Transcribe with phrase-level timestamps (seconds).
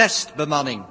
[0.00, 0.84] testbemanning.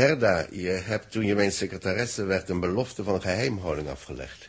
[0.00, 4.48] Gerda, je hebt toen je mijn secretaresse werd een belofte van geheimhouding afgelegd.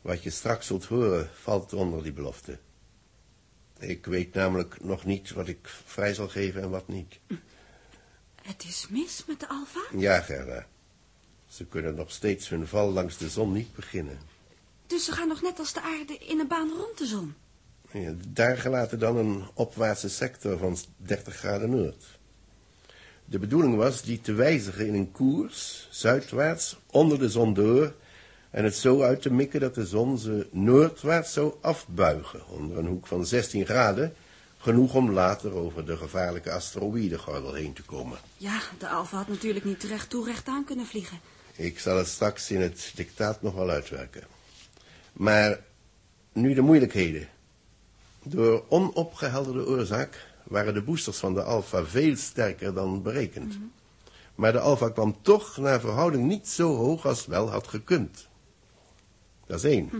[0.00, 2.58] Wat je straks zult horen valt onder die belofte.
[3.78, 7.18] Ik weet namelijk nog niet wat ik vrij zal geven en wat niet.
[8.42, 9.80] Het is mis met de Alfa?
[9.96, 10.66] Ja, Gerda.
[11.46, 14.18] Ze kunnen nog steeds hun val langs de zon niet beginnen.
[14.86, 17.34] Dus ze gaan nog net als de aarde in een baan rond de zon?
[17.92, 22.17] Ja, daar gelaten dan een opwaartse sector van 30 graden noord.
[23.30, 27.94] De bedoeling was die te wijzigen in een koers, zuidwaarts, onder de zon door,
[28.50, 32.86] en het zo uit te mikken dat de zon ze noordwaarts zou afbuigen, onder een
[32.86, 34.14] hoek van 16 graden,
[34.58, 38.18] genoeg om later over de gevaarlijke asteroïdengordel heen te komen.
[38.36, 41.20] Ja, de Alfa had natuurlijk niet recht toe recht aan kunnen vliegen.
[41.56, 44.22] Ik zal het straks in het dictaat nog wel uitwerken.
[45.12, 45.60] Maar
[46.32, 47.28] nu de moeilijkheden.
[48.22, 53.58] Door onopgehelderde oorzaak waren de boosters van de Alpha veel sterker dan berekend.
[54.34, 58.28] Maar de Alpha kwam toch naar verhouding niet zo hoog als wel had gekund.
[59.46, 59.90] Dat is één.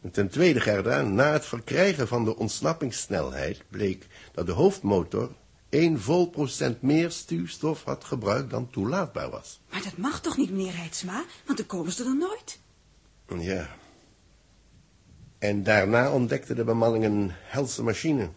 [0.00, 5.30] En ten tweede, Gerda, na het verkrijgen van de ontsnappingssnelheid bleek dat de hoofdmotor
[5.68, 9.60] één vol procent meer stuwstof had gebruikt dan toelaatbaar was.
[9.70, 11.24] Maar dat mag toch niet, meneer Heidsma?
[11.44, 12.60] Want dan komen ze er nooit.
[13.44, 13.68] Ja.
[15.38, 18.30] En daarna ontdekte de bemanning een helse machine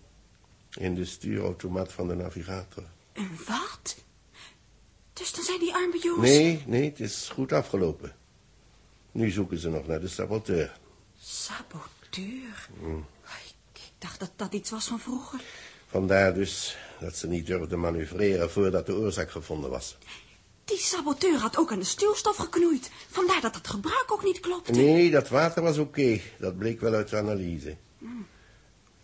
[0.76, 2.84] in de stuurautomaat van de navigator.
[3.14, 3.96] Een wat?
[5.14, 6.30] Dus dan zijn die arme jongens...
[6.30, 8.16] Nee, nee, het is goed afgelopen.
[9.12, 10.78] Nu zoeken ze nog naar de saboteur.
[11.20, 12.70] Saboteur?
[13.46, 15.42] Ik dacht dat dat iets was van vroeger.
[15.88, 19.98] Vandaar dus dat ze niet durfden manoeuvreren voordat de oorzaak gevonden was.
[20.66, 22.92] Die saboteur had ook aan de stuurstof geknoeid.
[23.10, 24.72] Vandaar dat het gebruik ook niet klopte.
[24.72, 26.20] Nee, dat water was oké.
[26.40, 27.78] Dat bleek wel uit de analyse.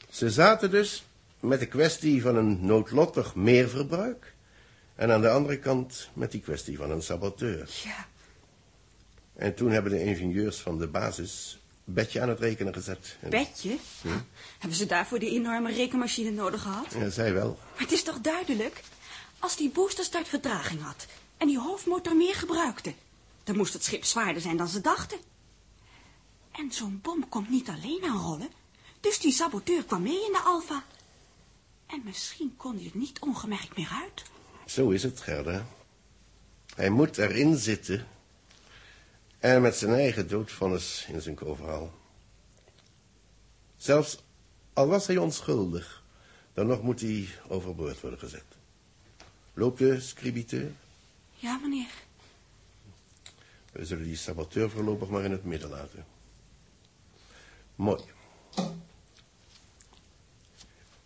[0.09, 1.05] Ze zaten dus
[1.39, 4.33] met de kwestie van een noodlottig meerverbruik...
[4.95, 7.69] en aan de andere kant met die kwestie van een saboteur.
[7.83, 8.07] Ja,
[9.35, 11.59] En toen hebben de ingenieurs van de basis
[11.93, 13.17] Betje aan het rekenen gezet.
[13.29, 13.77] Bedje?
[14.59, 16.93] Hebben ze daarvoor die enorme rekenmachine nodig gehad?
[16.93, 17.59] Ja, zij wel.
[17.71, 18.81] Maar het is toch duidelijk?
[19.39, 21.05] Als die boosterstart vertraging had
[21.37, 22.93] en die hoofdmotor meer gebruikte,
[23.43, 25.17] dan moest het schip zwaarder zijn dan ze dachten.
[26.51, 28.49] En zo'n bom komt niet alleen aan rollen,
[28.99, 30.83] dus die saboteur kwam mee in de Alfa.
[31.89, 34.23] En misschien kon hij er niet ongemerkt meer uit.
[34.65, 35.65] Zo is het, Gerda.
[36.75, 38.07] Hij moet erin zitten.
[39.39, 41.93] En met zijn eigen doodvonnis in zijn overhaal.
[43.77, 44.23] Zelfs
[44.73, 46.03] al was hij onschuldig,
[46.53, 48.45] dan nog moet hij overboord worden gezet.
[49.53, 50.71] Loopt de scribiteur?
[51.35, 51.91] Ja, meneer.
[53.71, 56.05] We zullen die saboteur voorlopig maar in het midden laten.
[57.75, 58.01] Mooi.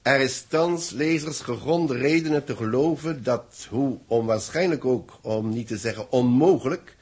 [0.04, 5.78] Er is thans, lezers, gegronde redenen te geloven dat, hoe onwaarschijnlijk ook, om niet te
[5.78, 6.96] zeggen onmogelijk,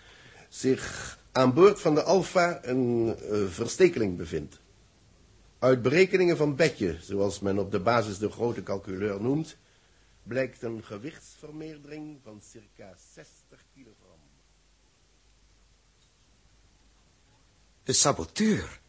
[0.50, 4.60] zich aan boord van de Alfa een eh, verstekeling bevindt.
[5.60, 9.58] Uit berekeningen van Betje, zoals men op de basis de grote calculeur noemt,
[10.24, 14.20] blijkt een gewichtsvermeerdering van circa 60 kilogram.
[17.84, 18.80] De saboteur.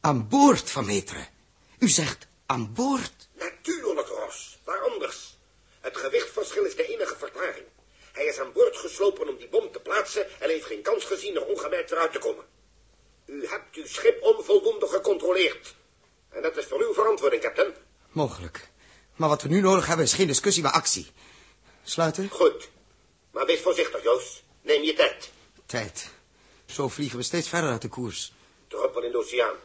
[0.00, 1.26] Aan boord van meteren.
[1.78, 3.28] U zegt aan boord.
[3.32, 4.58] Natuurlijk, Ros.
[4.64, 5.36] Waar anders?
[5.80, 7.66] Het gewichtverschil is de enige verklaring.
[8.12, 11.34] Hij is aan boord geslopen om die bom te plaatsen en heeft geen kans gezien
[11.36, 12.44] er ongemerkt eruit te komen.
[13.26, 15.74] U hebt uw schip onvoldoende gecontroleerd.
[16.28, 17.74] En dat is voor uw verantwoording, captain.
[18.10, 18.68] Mogelijk.
[19.16, 21.10] Maar wat we nu nodig hebben is geen discussie, maar actie.
[21.82, 22.28] Sluiten?
[22.28, 22.68] Goed.
[23.30, 24.42] Maar wees voorzichtig, Joost.
[24.62, 25.30] Neem je tijd.
[25.66, 26.10] Tijd.
[26.66, 28.32] Zo vliegen we steeds verder uit de koers.
[28.68, 29.56] Druppel in de oceaan.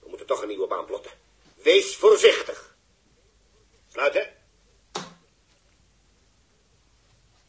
[0.00, 1.23] We moeten toch een nieuwe baan plotten.
[1.64, 2.76] Wees voorzichtig.
[3.92, 4.26] Sluiten.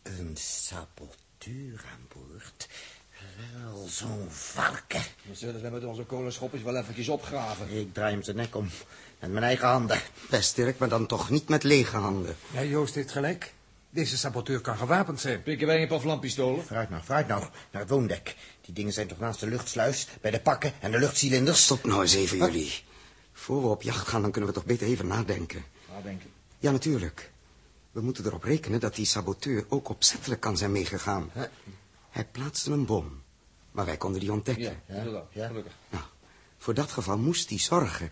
[0.04, 2.68] Een saboteur aan boord.
[3.54, 5.02] Wel, zo'n varken.
[5.26, 7.70] Dan zullen we met onze kolenschopjes wel eventjes opgraven.
[7.70, 8.70] Ik draai hem zijn nek om.
[9.20, 10.02] Met mijn eigen handen.
[10.30, 12.38] Best, Dirk, maar dan toch niet met lege handen.
[12.54, 13.54] Ja, Joost heeft gelijk.
[13.90, 15.44] Deze saboteur kan gewapend zijn.
[15.44, 16.66] Pikken wij een paar vlamppistolen?
[16.66, 17.42] Vooruit nou, vooruit nou.
[17.72, 18.36] Naar het woondek.
[18.62, 21.64] Die dingen zijn toch naast de luchtsluis, bij de pakken en de luchtcilinders.
[21.64, 22.84] Stop nou eens even, jullie.
[23.38, 25.64] Voor we op jacht gaan, dan kunnen we toch beter even nadenken.
[25.92, 26.30] Nadenken.
[26.60, 27.32] Ja, natuurlijk.
[27.92, 31.32] We moeten erop rekenen dat die saboteur ook opzettelijk kan zijn meegegaan.
[32.10, 33.22] Hij plaatste een bom.
[33.72, 34.64] Maar wij konden die ontdekken.
[34.64, 35.28] Ja, inderdaad.
[35.32, 35.48] Ja.
[35.48, 35.74] Gelukkig.
[35.90, 36.04] Nou,
[36.58, 38.12] voor dat geval moest hij zorgen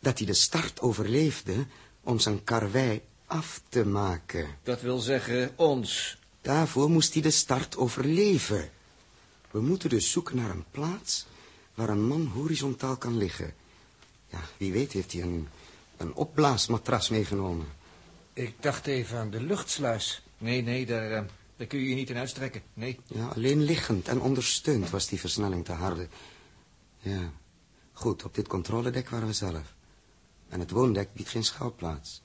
[0.00, 1.66] dat hij de start overleefde
[2.00, 4.48] om zijn karwei af te maken.
[4.62, 6.18] Dat wil zeggen ons.
[6.40, 8.70] Daarvoor moest hij de start overleven.
[9.50, 11.26] We moeten dus zoeken naar een plaats
[11.74, 13.54] waar een man horizontaal kan liggen.
[14.28, 15.48] Ja, wie weet heeft hij een,
[15.96, 17.66] een opblaasmatras meegenomen.
[18.32, 20.22] Ik dacht even aan de luchtsluis.
[20.38, 21.22] Nee, nee, daar, eh,
[21.56, 22.62] daar kun je je niet in uitstrekken.
[22.74, 23.00] Nee.
[23.06, 26.08] Ja, alleen liggend en ondersteund was die versnelling te harde.
[26.98, 27.32] Ja,
[27.92, 29.74] goed, op dit controledek waren we zelf.
[30.48, 32.22] En het woondek biedt geen schuilplaats.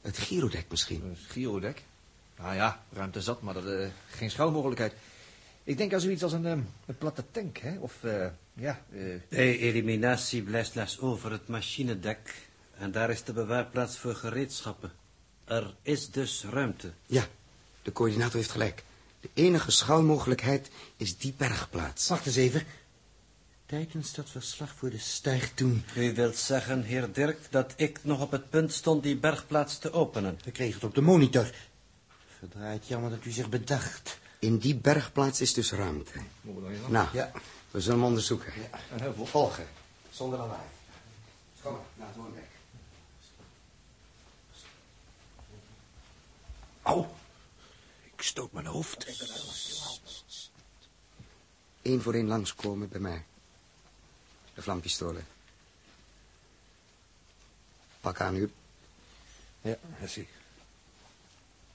[0.00, 1.02] Het girodek misschien.
[1.04, 1.82] Een Girodek.
[2.38, 4.94] Nou ja, ruimte zat, maar dat, eh, geen schouwmogelijkheid.
[5.64, 7.78] Ik denk aan zoiets als een, ehm, een platte tank, hè?
[7.78, 12.48] Of, eh, ja, eh, De eliminatie blijft slechts over het machinedek.
[12.78, 14.92] En daar is de bewaarplaats voor gereedschappen.
[15.44, 16.92] Er is dus ruimte.
[17.06, 17.26] Ja,
[17.82, 18.84] de coördinator heeft gelijk.
[19.20, 22.08] De enige schuilmogelijkheid is die bergplaats.
[22.08, 22.62] Wacht eens even.
[23.66, 25.84] Tijdens dat verslag voor de stijg toen...
[25.96, 29.92] U wilt zeggen, heer Dirk, dat ik nog op het punt stond die bergplaats te
[29.92, 30.38] openen.
[30.44, 31.50] We kregen het op de monitor.
[32.38, 34.18] Verdraaid jammer dat u zich bedacht.
[34.44, 36.20] In die bergplaats is dus ruimte.
[36.88, 37.30] Nou, Ja.
[37.70, 38.52] we zullen hem onderzoeken.
[38.92, 39.26] een heuvel.
[39.26, 39.66] Volgen,
[40.10, 40.66] zonder lawaai.
[41.62, 42.44] Kom maar, naar het woondek.
[46.82, 47.06] Au.
[48.14, 49.06] Ik stoot mijn hoofd.
[51.82, 53.24] Eén voor één langskomen bij mij.
[54.54, 55.26] De vlampistolen.
[58.00, 58.52] Pak aan u,
[59.60, 60.28] Ja, dat zie ik.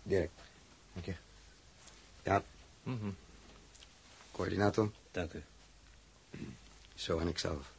[0.04, 0.30] Dirk.
[0.94, 1.16] Dank je.
[2.24, 2.44] Ja,
[2.90, 3.10] Mhm.
[4.32, 4.92] coördinator.
[5.12, 5.44] Dank u.
[6.96, 7.72] Zo en ikzelf.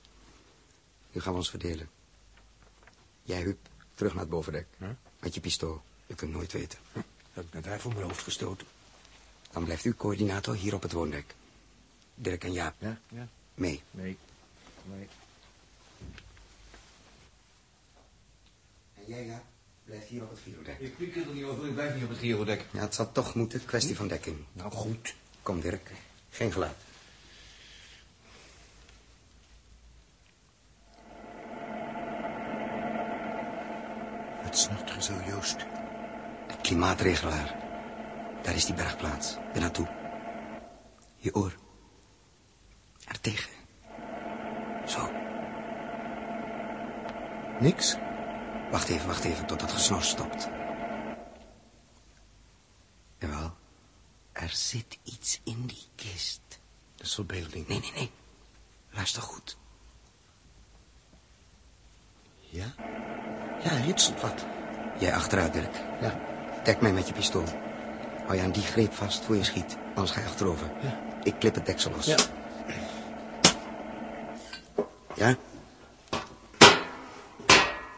[1.12, 1.90] Nu gaan we ons verdelen.
[3.22, 3.58] Jij, Huub,
[3.94, 4.66] terug naar het bovendek.
[5.18, 5.82] Met je pistool.
[6.06, 6.78] Je kunt nooit weten.
[7.32, 8.66] Heb ik net daar voor mijn hoofd gestoten.
[9.50, 11.34] Dan blijft u coördinator hier op het woondek.
[12.14, 12.74] Dirk en Jaap.
[12.78, 13.00] Ja?
[13.08, 13.28] Ja.
[13.54, 13.82] Mee.
[13.90, 14.16] Nee.
[14.84, 15.08] Nee.
[18.94, 19.44] En jij, Jaap,
[19.90, 20.78] blijft hier op het girodek.
[20.78, 22.64] Ik piek er niet over, ik blijf niet op het Girodek.
[22.72, 23.64] Ja, het zal toch moeten.
[23.64, 24.36] Kwestie van dekking.
[24.52, 25.14] Nou, goed.
[25.42, 25.90] Kom, Dirk.
[26.30, 26.76] Geen geluid.
[34.42, 35.56] Wat snort er zo, Joost?
[36.46, 37.58] Het klimaatregelaar.
[38.42, 39.36] Daar is die bergplaats.
[39.52, 39.88] Ben naartoe.
[41.16, 41.56] Je oor.
[43.04, 43.50] Er tegen.
[44.86, 45.10] Zo.
[47.60, 47.96] Niks?
[48.70, 50.48] Wacht even, wacht even, tot dat gesnor stopt.
[53.18, 53.52] Jawel.
[54.32, 56.40] Er zit iets in die kist.
[56.96, 57.68] Dat is verbeelding.
[57.68, 58.10] Nee, nee, nee.
[58.90, 59.56] Luister goed.
[62.38, 62.74] Ja?
[63.62, 64.44] Ja, ritselt wat.
[64.98, 65.76] Jij achteruit, Dirk.
[66.00, 66.20] Ja.
[66.64, 67.44] Dek mij met je pistool.
[68.26, 69.76] Hou je aan die greep vast voor je schiet.
[69.94, 70.70] Anders ga je achterover.
[70.82, 70.98] Ja.
[71.22, 72.06] Ik klip het deksel los.
[72.06, 72.16] Ja.
[75.14, 75.36] Ja?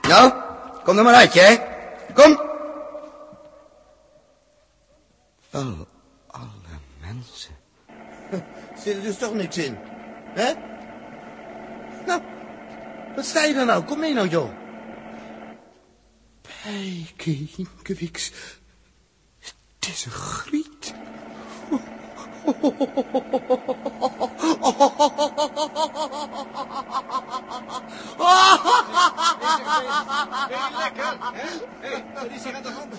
[0.02, 0.41] Nou,
[0.84, 1.66] kom er maar uit, jij.
[2.14, 2.40] Kom.
[5.50, 5.86] Wel,
[6.26, 6.48] alle
[7.00, 7.56] mensen.
[8.82, 9.78] Zit er dus toch niks in?
[10.34, 10.52] Hè?
[12.06, 12.22] Nou,
[13.14, 13.84] wat sta je dan nou?
[13.84, 14.50] Kom mee nou, joh.
[16.62, 18.32] Pijkinkewiks.
[19.40, 20.94] Het is een griet.
[32.14, 32.94] Wat is hier aan de hand?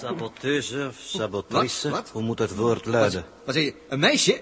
[0.00, 2.00] Saboteuse of sabotrice, Wat?
[2.00, 2.10] Wat?
[2.10, 3.24] hoe moet het woord luiden?
[3.44, 4.40] Wat zeg je, een meisje?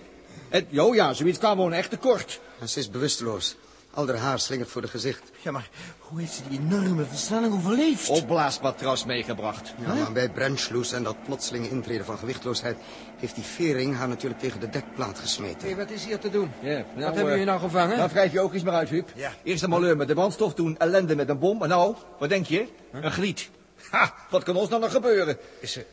[0.49, 2.41] Het, jo, ja, zoiets kwam gewoon echt tekort.
[2.61, 3.57] En ze is bewusteloos.
[3.95, 5.31] Al haar haar slingert voor de gezicht.
[5.43, 5.69] Ja, maar
[5.99, 8.09] hoe heeft ze die enorme versnelling overleefd?
[8.09, 9.75] Opblaasmatras meegebracht.
[9.81, 12.77] Ja, maar bij Brandschloes en dat plotselinge intreden van gewichtloosheid...
[13.17, 15.69] heeft die vering haar natuurlijk tegen de dekplaat gesmeten.
[15.69, 16.51] Hé, wat is hier te doen?
[16.61, 17.97] Ja, wat nou, hebben eh, jullie nou gevangen?
[17.97, 19.11] Nou, wrijf je ook eens maar uit, Huub.
[19.15, 19.33] Ja.
[19.43, 21.63] Eerst een malheur met de brandstof, toen ellende met een bom.
[21.63, 22.69] En nou, wat denk je?
[22.93, 23.51] Een glied.
[23.91, 25.39] Ha, wat kan ons nou nog gebeuren?
[25.61, 25.87] Is ze...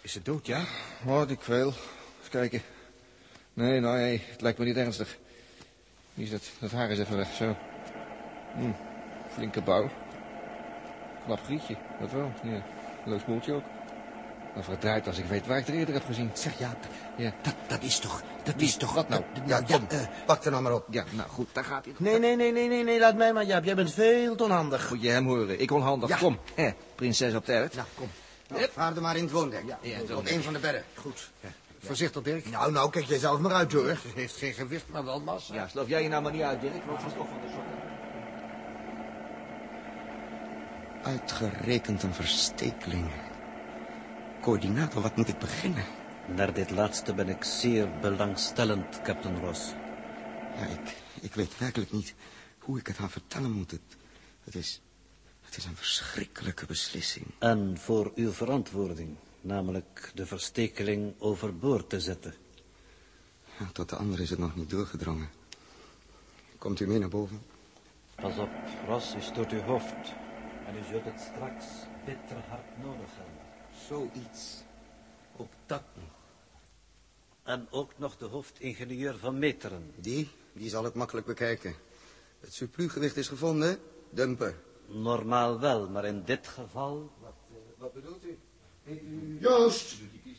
[0.00, 0.64] Is ze dood, ja?
[1.02, 1.66] Wat ik veel.
[2.18, 2.62] Eens kijken.
[3.52, 5.18] Nee, nou, nee, het lijkt me niet ernstig.
[6.20, 6.42] Is dat?
[6.58, 7.56] Dat haar is even weg, zo.
[8.52, 8.70] Hm,
[9.28, 9.90] flinke bouw.
[11.24, 12.32] Knap grietje, dat wel.
[12.42, 12.62] Ja,
[13.02, 13.64] leuk smoeltje ook.
[14.52, 16.30] Maar verdraaid als ik weet waar ik er eerder heb gezien.
[16.34, 17.32] Zeg, Jaap, Ja.
[17.42, 18.22] dat, dat is toch...
[18.42, 18.66] Dat Wie?
[18.66, 18.92] is toch...
[18.94, 19.22] Wat nou?
[19.32, 20.86] dat- Ja, ja, ja, eh, pak er nou maar op.
[20.90, 21.94] Ja, nou goed, daar gaat hij.
[21.98, 23.64] nee, nee, nee, nee, nee, nee, laat mij maar, Jaap.
[23.64, 24.90] Jij bent veel te onhandig.
[24.90, 25.60] Moet je hem horen.
[25.60, 26.08] Ik onhandig.
[26.08, 26.16] Ja.
[26.16, 27.74] Kom, hè, prinses op de erf.
[27.74, 28.08] Nou, kom.
[28.48, 29.62] Nou, vaar er maar in het woondek.
[29.66, 30.84] Ja, het op een van de bedden.
[30.94, 31.30] Goed.
[31.80, 32.50] Voorzichtig, Dirk.
[32.50, 33.96] Nou, nou, kijk jij zelf maar uit, hoor.
[33.96, 35.54] Ze heeft geen gewicht, maar wel massa.
[35.54, 36.84] Ja, sloof jij je nou maar niet uit, Dirk.
[36.84, 37.88] Want het is toch van de sokken.
[41.02, 43.10] Uitgerekend een verstekeling.
[44.40, 45.84] Coördinator, wat moet ik beginnen?
[46.26, 49.74] Naar dit laatste ben ik zeer belangstellend, Captain Ross.
[50.56, 52.14] Ja, ik, ik weet werkelijk niet
[52.58, 53.70] hoe ik het haar vertellen moet.
[53.70, 53.96] Het,
[54.44, 54.80] het, is,
[55.40, 57.26] het is een verschrikkelijke beslissing.
[57.38, 62.34] En voor uw verantwoording, namelijk de verstekeling overboord te zetten.
[63.72, 65.30] Tot de andere is het nog niet doorgedrongen.
[66.58, 67.42] Komt u mee naar boven?
[68.14, 68.48] Pas op,
[68.86, 70.12] Ross, u stoot uw hoofd.
[70.66, 71.64] En u zult het straks
[72.04, 73.34] bitter hard nodig hebben.
[73.88, 74.62] Zoiets.
[75.36, 76.18] Ook dat nog.
[77.42, 79.92] En ook nog de hoofdingenieur van Meteren.
[79.96, 81.74] Die, die zal het makkelijk bekijken.
[82.40, 83.78] Het surplusgewicht is gevonden.
[84.10, 84.54] Dumpen.
[84.86, 87.10] Normaal wel, maar in dit geval...
[87.78, 88.38] Wat bedoelt u?
[89.40, 89.94] Joost!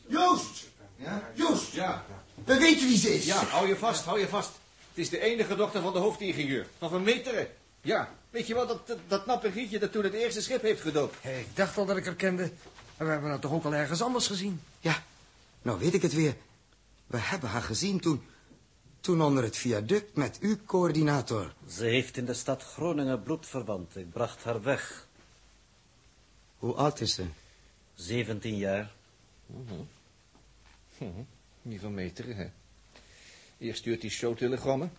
[0.06, 0.68] Joost!
[0.96, 1.30] Ja?
[1.34, 1.72] Joost!
[1.72, 2.04] Ja.
[2.44, 3.24] We weten wie ze is.
[3.24, 4.50] Ja, hou je vast, hou je vast.
[4.88, 6.66] Het is de enige dochter van de hoofdingenieur.
[6.78, 7.48] Van Van Meteren.
[7.80, 8.14] Ja.
[8.30, 11.16] Weet je wel, dat, dat, dat nappe gietje dat toen het eerste schip heeft gedoopt.
[11.20, 12.42] Hé, ik dacht al dat ik haar kende.
[12.96, 14.60] Maar we hebben haar toch ook al ergens anders gezien?
[14.80, 15.02] Ja,
[15.62, 16.36] nou weet ik het weer.
[17.06, 18.22] We hebben haar gezien toen...
[19.00, 21.54] Toen onder het viaduct met uw coördinator.
[21.68, 23.96] Ze heeft in de stad Groningen bloedverwant.
[23.96, 25.06] Ik bracht haar weg.
[26.58, 27.24] Hoe oud is ze?
[27.94, 28.92] 17 jaar.
[31.62, 32.50] Die Van Meteren, hè.
[33.58, 34.92] Eerst stuurt hij showtelegrammen.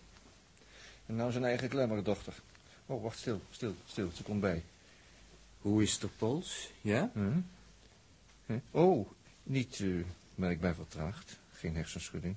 [1.06, 2.34] En nou zijn eigen klemmerdochter.
[2.86, 4.10] Oh, wacht, stil, stil, stil.
[4.14, 4.62] Ze komt bij.
[5.58, 6.70] Hoe is de pols?
[6.80, 7.10] Ja?
[7.12, 7.40] Hm?
[8.46, 8.58] Hm?
[8.70, 9.08] Oh,
[9.42, 11.38] niet uh, merkbaar vertraagd.
[11.52, 12.36] Geen hersenschudding.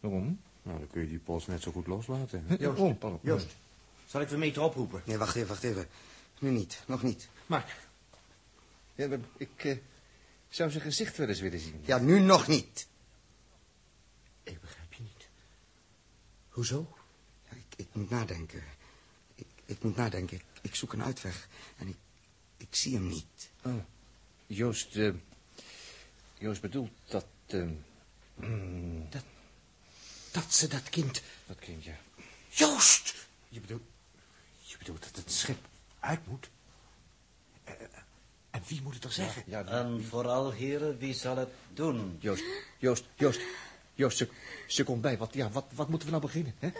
[0.00, 0.40] Waarom?
[0.62, 2.44] Nou, dan kun je die pols net zo goed loslaten.
[2.48, 2.58] Huh?
[2.60, 3.22] Joost, Oh.
[3.22, 3.46] Joost,
[4.06, 5.02] zal ik Vermeter oproepen?
[5.06, 5.86] Nee, wacht even, wacht even.
[6.40, 7.28] Nu niet, nog niet.
[7.46, 7.76] Maar,
[8.94, 9.76] ja, maar ik eh,
[10.48, 11.80] zou zijn gezicht wel eens willen zien.
[11.84, 12.86] Ja, nu nog niet.
[14.42, 15.28] Ik begrijp je niet.
[16.48, 16.96] Hoezo?
[17.50, 18.62] Ja, ik, ik moet nadenken.
[19.34, 20.36] Ik, ik moet nadenken.
[20.36, 21.48] Ik, ik zoek een uitweg.
[21.78, 21.96] En ik,
[22.56, 23.50] ik zie hem niet.
[23.62, 23.84] Oh.
[24.46, 25.14] Joost, eh,
[26.38, 27.68] Joost bedoelt dat, eh,
[28.34, 29.08] mm,
[30.30, 31.22] Dat ze dat kind...
[31.46, 31.96] dat kind, ja.
[32.48, 33.14] Joost!
[33.48, 33.82] Je bedoelt...
[34.60, 35.68] Je bedoelt dat het schip
[36.00, 36.50] uit moet?
[38.52, 39.42] En wie moet het er zeggen?
[39.46, 42.16] Ja, En vooral, heren, wie zal het doen?
[42.20, 42.44] Joost,
[42.78, 43.40] Joost, Joost,
[43.94, 44.28] Joost, ze,
[44.66, 45.18] ze komt bij.
[45.18, 46.70] Wat, ja, wat, wat moeten we nou beginnen, hè?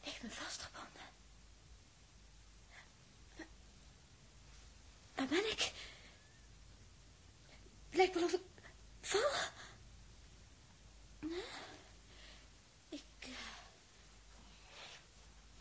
[0.00, 1.02] heeft me vastgebonden.
[5.14, 5.72] Waar ben ik?
[7.88, 8.40] Het lijkt wel of ik
[9.00, 9.20] val.
[11.20, 11.42] Nee.
[12.88, 13.28] Ik eh,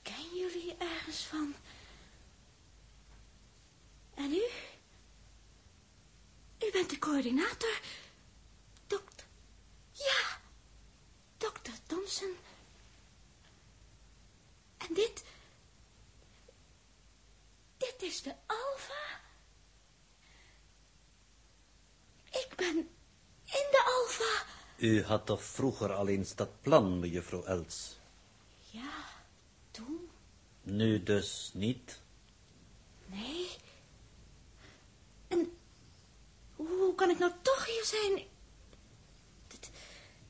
[0.01, 1.53] ken jullie ergens van.
[4.13, 4.43] En u?
[6.65, 7.79] U bent de coördinator.
[8.87, 9.25] Dokter.
[9.93, 10.39] Ja.
[11.37, 12.35] Dokter Thompson.
[14.77, 15.23] En dit...
[17.77, 19.19] Dit is de Alfa.
[22.29, 22.77] Ik ben
[23.45, 24.45] in de Alfa.
[24.77, 27.97] U had toch vroeger al eens dat plan, mevrouw Els?
[28.69, 29.05] Ja,
[29.71, 30.09] toen?
[30.61, 31.99] Nu dus niet?
[33.05, 33.49] Nee.
[35.27, 35.57] En
[36.55, 38.24] hoe kan ik nou toch hier zijn?
[39.48, 39.58] De,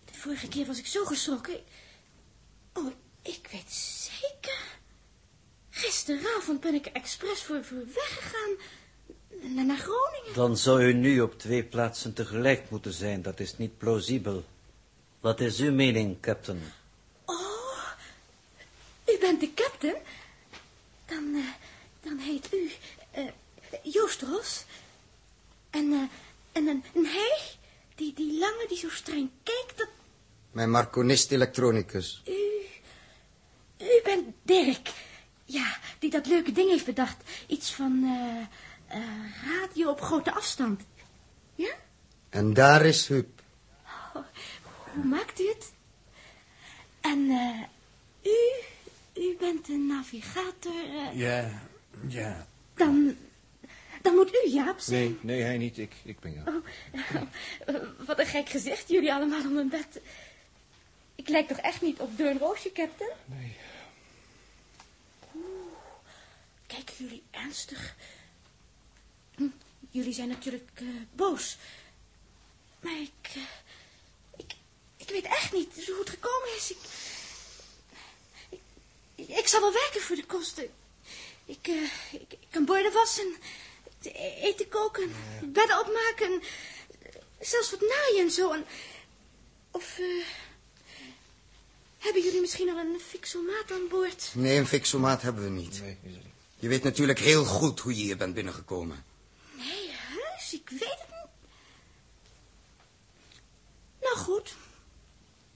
[0.05, 1.59] de vorige keer was ik zo geschrokken.
[2.73, 4.79] Oh, ik weet zeker.
[5.69, 8.55] Gisteravond ben ik er expres voor, voor weggegaan.
[9.55, 10.33] Naar, naar Groningen.
[10.33, 13.21] Dan zou u nu op twee plaatsen tegelijk moeten zijn.
[13.21, 14.45] Dat is niet plausibel.
[15.19, 16.61] Wat is uw mening, captain?
[17.25, 17.91] Oh,
[19.05, 19.95] u bent de captain?
[21.05, 21.53] Dan, eh,
[22.01, 22.71] dan heet u
[23.11, 23.27] eh,
[23.83, 24.65] Joost Ros.
[25.69, 26.07] En, eh,
[26.51, 27.39] en, en, en hij,
[27.95, 28.13] die,
[28.71, 29.87] die zo streng kijkt, dat
[30.51, 32.21] Mijn marconist elektronicus.
[32.25, 32.49] u...
[33.77, 34.91] U bent Dirk.
[35.45, 37.23] Ja, die dat leuke ding heeft bedacht.
[37.47, 39.03] Iets van eh, eh,
[39.45, 40.81] radio op grote afstand.
[41.55, 41.73] Ja?
[42.29, 43.41] En daar is Huub.
[44.13, 44.23] Oh,
[44.93, 45.71] hoe maakt u het?
[47.01, 48.37] En eh, u,
[49.21, 50.83] u bent een navigator.
[51.13, 51.61] Ja,
[52.07, 52.47] ja.
[52.75, 53.15] Dan,
[54.01, 55.01] dan moet u Jaap zijn.
[55.01, 55.77] Nee, nee, hij niet.
[55.77, 56.47] Ik, ik ben jou.
[56.47, 56.63] Oh,
[58.07, 60.01] wat een gek gezicht, jullie allemaal om mijn bed.
[61.15, 63.11] Ik lijk toch echt niet op Deun Roosje, captain?
[63.25, 63.55] Nee.
[65.35, 65.73] Oeh,
[66.67, 67.95] kijken jullie ernstig?
[69.35, 69.47] Hm,
[69.89, 71.57] jullie zijn natuurlijk eh, boos.
[72.79, 73.41] Maar ik, eh,
[74.37, 74.53] ik...
[74.97, 76.71] Ik weet echt niet hoe het gekomen is.
[76.71, 76.77] Ik,
[79.15, 80.69] ik, ik zal wel werken voor de kosten.
[81.45, 83.35] Ik, eh, ik, ik kan borden wassen,
[84.41, 85.11] eten koken,
[85.43, 86.41] bedden opmaken,
[87.39, 88.51] zelfs wat naaien en zo.
[88.53, 88.65] En,
[89.71, 90.25] of eh,
[91.97, 94.31] hebben jullie misschien al een fixomaat aan boord?
[94.33, 95.81] Nee, een fixomaat hebben we niet.
[95.81, 96.33] Nee, is het niet.
[96.55, 99.03] Je weet natuurlijk heel goed hoe je hier bent binnengekomen.
[100.69, 101.29] weet het niet.
[104.01, 104.53] Nou goed.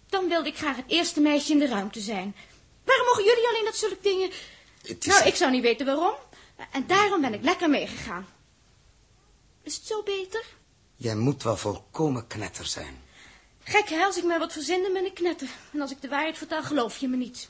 [0.09, 2.35] Dan wilde ik graag het eerste meisje in de ruimte zijn.
[2.83, 4.31] Waarom mogen jullie alleen dat soort dingen...
[4.81, 5.05] Is...
[5.05, 6.15] Nou, ik zou niet weten waarom.
[6.71, 8.27] En daarom ben ik lekker meegegaan.
[9.65, 10.43] Is het zo beter?
[10.95, 13.01] Jij moet wel volkomen knetter zijn.
[13.63, 14.03] Gek, hè?
[14.03, 15.47] Als ik maar wat verzin, ben ik knetter.
[15.73, 17.49] En als ik de waarheid vertel, geloof je me niet.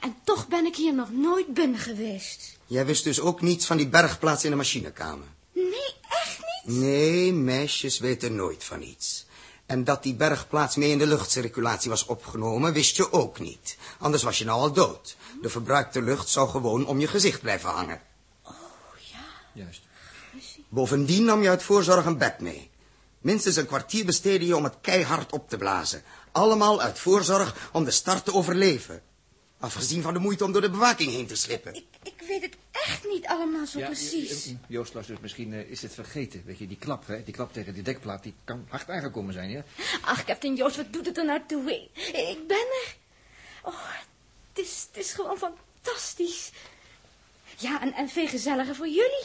[0.00, 2.58] En toch ben ik hier nog nooit binnen geweest.
[2.66, 5.26] Jij wist dus ook niets van die bergplaats in de machinekamer?
[5.52, 6.76] Nee, echt niet?
[6.76, 9.26] Nee, meisjes weten nooit van iets.
[9.66, 13.76] En dat die bergplaats mee in de luchtcirculatie was opgenomen, wist je ook niet.
[13.98, 15.16] Anders was je nou al dood.
[15.42, 18.00] De verbruikte lucht zou gewoon om je gezicht blijven hangen.
[18.42, 18.52] Oh,
[19.12, 19.24] ja.
[19.52, 19.82] Juist.
[20.74, 22.70] Bovendien nam je uit voorzorg een bed mee.
[23.18, 26.02] Minstens een kwartier besteedde je om het keihard op te blazen.
[26.32, 29.02] Allemaal uit voorzorg om de start te overleven.
[29.58, 31.74] Afgezien van de moeite om door de bewaking heen te slippen.
[31.74, 34.44] Ik, ik weet het echt niet allemaal zo precies.
[34.46, 36.42] eh, eh, Joost, luister, dus misschien eh, is het vergeten.
[36.46, 39.50] Weet je, die klap, hè, die klap tegen die dekplaat, die kan hard aangekomen zijn,
[39.50, 39.64] ja?
[40.00, 41.72] Ach, Captain Joost, wat doet het er nou toe?
[42.12, 42.96] Ik, ben er.
[43.62, 43.90] Oh,
[44.52, 46.50] het is, het is gewoon fantastisch.
[47.56, 49.24] Ja, en, en veel gezelliger voor jullie.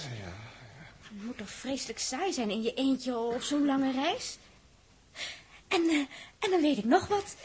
[1.10, 4.38] Het moet toch vreselijk saai zijn in je eentje op zo'n lange reis.
[5.68, 5.98] En, eh,
[6.40, 7.36] en dan weet ik nog wat.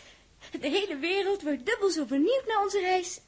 [0.61, 3.21] De hele wereld wordt dubbel zo benieuwd naar onze reis.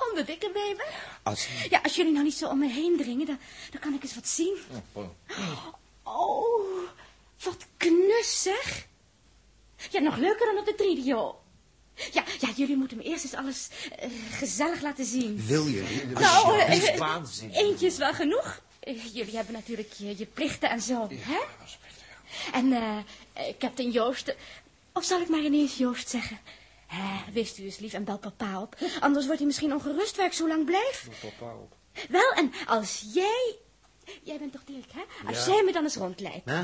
[0.00, 0.86] Honderd ik erbij ben.
[1.22, 1.48] Als...
[1.70, 3.38] Ja, als jullie nou niet zo om me heen dringen, dan,
[3.70, 4.56] dan kan ik eens wat zien.
[6.02, 6.88] Oh,
[7.42, 8.86] wat knus zeg.
[9.90, 11.40] Ja, nog leuker dan op de tridio.
[12.12, 15.46] Ja, ja, jullie moeten me eerst eens alles eh, gezellig laten zien.
[15.46, 16.04] Wil je?
[16.14, 17.50] Nou, waanzin.
[17.50, 18.60] eentje is wel genoeg.
[18.88, 21.40] Eh, jullie hebben natuurlijk je, je plichten en zo, hè?
[22.52, 22.98] En eh,
[23.32, 24.34] eh, Captain Joost...
[24.92, 26.38] Of zal ik maar ineens Joost zeggen?
[26.86, 28.76] Hè, wist u eens lief en bel papa op.
[29.00, 31.08] Anders wordt hij misschien ongerust waar ik zo lang blijf.
[31.20, 31.72] Papa op.
[32.08, 33.56] Wel, en als jij...
[34.22, 35.26] Jij bent toch Dirk, hè?
[35.26, 36.44] Als jij me dan eens rondleidt.
[36.44, 36.58] Hè?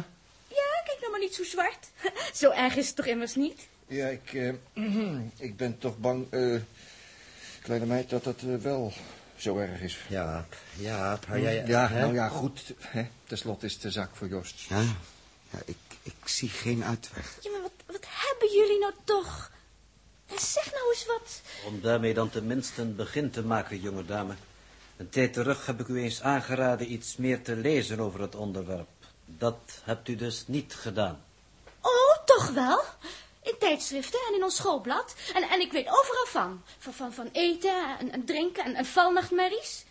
[0.49, 1.91] Ja, kijk nou maar niet zo zwart.
[2.41, 3.67] Zo erg is het toch immers niet?
[3.87, 4.33] Ja, ik,
[5.49, 6.29] ik ben toch bang,
[7.63, 8.93] kleine meid, dat dat wel
[9.45, 9.99] zo erg is.
[10.09, 11.67] Ja, ja, maar jij...
[11.67, 12.01] ja, hè?
[12.01, 12.75] nou ja, goed.
[12.79, 13.07] Hè?
[13.27, 14.61] Ten slotte is het de zaak voor Joost.
[14.61, 14.81] Ja,
[15.51, 17.39] ja ik, ik zie geen uitweg.
[17.41, 19.51] Ja, maar wat, wat hebben jullie nou toch?
[20.27, 21.41] En zeg nou eens wat.
[21.67, 24.35] Om daarmee dan tenminste een begin te maken, jonge dame.
[24.97, 28.89] Een tijd terug heb ik u eens aangeraden iets meer te lezen over het onderwerp.
[29.25, 31.21] Dat hebt u dus niet gedaan.
[31.81, 32.83] Oh, toch wel?
[33.65, 35.15] Tijdschriften en in ons schoolblad.
[35.35, 36.63] En, en ik weet overal van.
[36.79, 39.85] Van, van, van eten en, en drinken en, en valnachtmerries.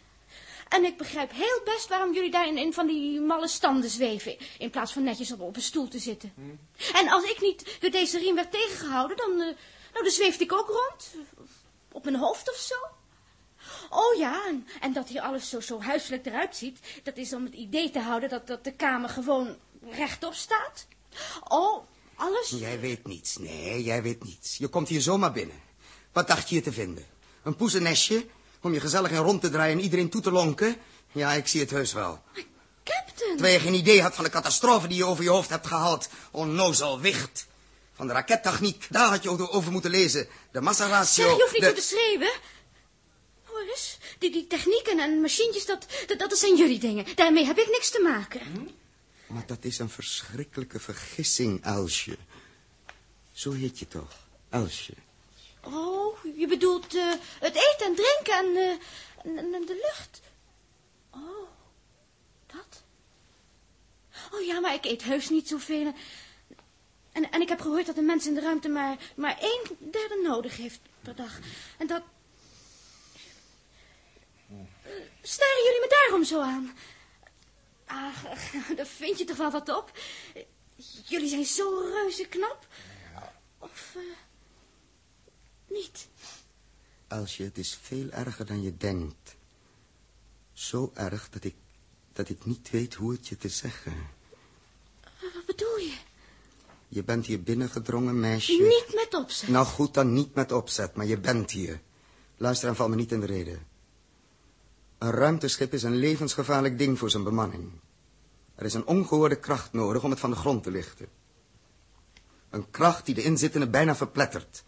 [0.70, 4.38] En ik begrijp heel best waarom jullie daar in, in van die malle standen zweven.
[4.58, 6.34] In plaats van netjes op, op een stoel te zitten.
[6.94, 9.56] En als ik niet door deze riem werd tegengehouden, dan, eh,
[9.94, 11.16] nou, dan zweefde ik ook rond.
[11.92, 12.76] Op mijn hoofd of zo.
[13.90, 17.44] Oh ja, en, en dat hier alles zo, zo huiselijk eruit ziet, dat is om
[17.44, 19.58] het idee te houden dat, dat de kamer gewoon
[19.90, 20.88] rechtop staat.
[21.48, 21.84] Oh,
[22.24, 22.50] alles.
[22.50, 23.38] Jij weet niets.
[23.38, 24.58] Nee, jij weet niets.
[24.58, 25.62] Je komt hier zomaar binnen.
[26.12, 27.06] Wat dacht je hier te vinden?
[27.44, 28.26] Een poezennestje?
[28.62, 30.78] Om je gezellig in rond te draaien en iedereen toe te lonken?
[31.12, 32.22] Ja, ik zie het heus wel.
[32.84, 33.32] Captain.
[33.36, 36.10] Terwijl je geen idee had van de catastrofe die je over je hoofd hebt gehaald.
[36.32, 37.48] Onnozel wicht.
[37.96, 40.28] Van de rakettechniek, daar had je over moeten lezen.
[40.52, 41.24] De massaratio...
[41.24, 41.74] Zeg, je hoeft niet de...
[41.74, 42.32] te schreeuwen.
[43.44, 47.06] Hoor eens, die, die technieken en machientjes, dat, dat, dat zijn jullie dingen.
[47.16, 48.42] Daarmee heb ik niks te maken.
[49.34, 52.18] Maar dat is een verschrikkelijke vergissing, Elsje.
[53.32, 54.94] Zo heet je toch, Elsje?
[55.62, 60.22] Oh, je bedoelt eh, het eten en drinken en, eh, en, de lucht.
[61.10, 61.50] Oh,
[62.46, 62.84] dat?
[64.32, 65.94] Oh ja, maar ik eet heus niet zoveel.
[67.12, 70.22] En, en ik heb gehoord dat een mens in de ruimte maar, maar één derde
[70.24, 71.40] nodig heeft per dag.
[71.78, 72.04] En dat...
[75.22, 76.74] Staren jullie me daarom zo aan?
[77.86, 78.24] Ach,
[78.78, 79.92] daar vind je toch wel wat op?
[81.06, 82.68] Jullie zijn zo reuze knap.
[83.58, 83.96] Of...
[83.96, 84.02] eh,
[85.68, 86.08] niet.
[87.08, 89.36] Elsje, het is veel erger dan je denkt.
[90.54, 91.56] Zo erg dat ik,
[92.14, 94.10] dat ik niet weet hoe het je te zeggen.
[95.34, 95.98] Wat bedoel je?
[96.88, 98.52] Je bent hier binnengedrongen, meisje.
[98.52, 99.50] Niet met opzet.
[99.50, 101.82] Nou goed, dan niet met opzet, maar je bent hier.
[102.38, 103.68] Luister en val me niet in de reden.
[105.04, 107.72] Een ruimteschip is een levensgevaarlijk ding voor zijn bemanning.
[108.56, 111.08] Er is een ongehoorde kracht nodig om het van de grond te lichten.
[112.50, 114.64] Een kracht die de inzittenden bijna verplettert.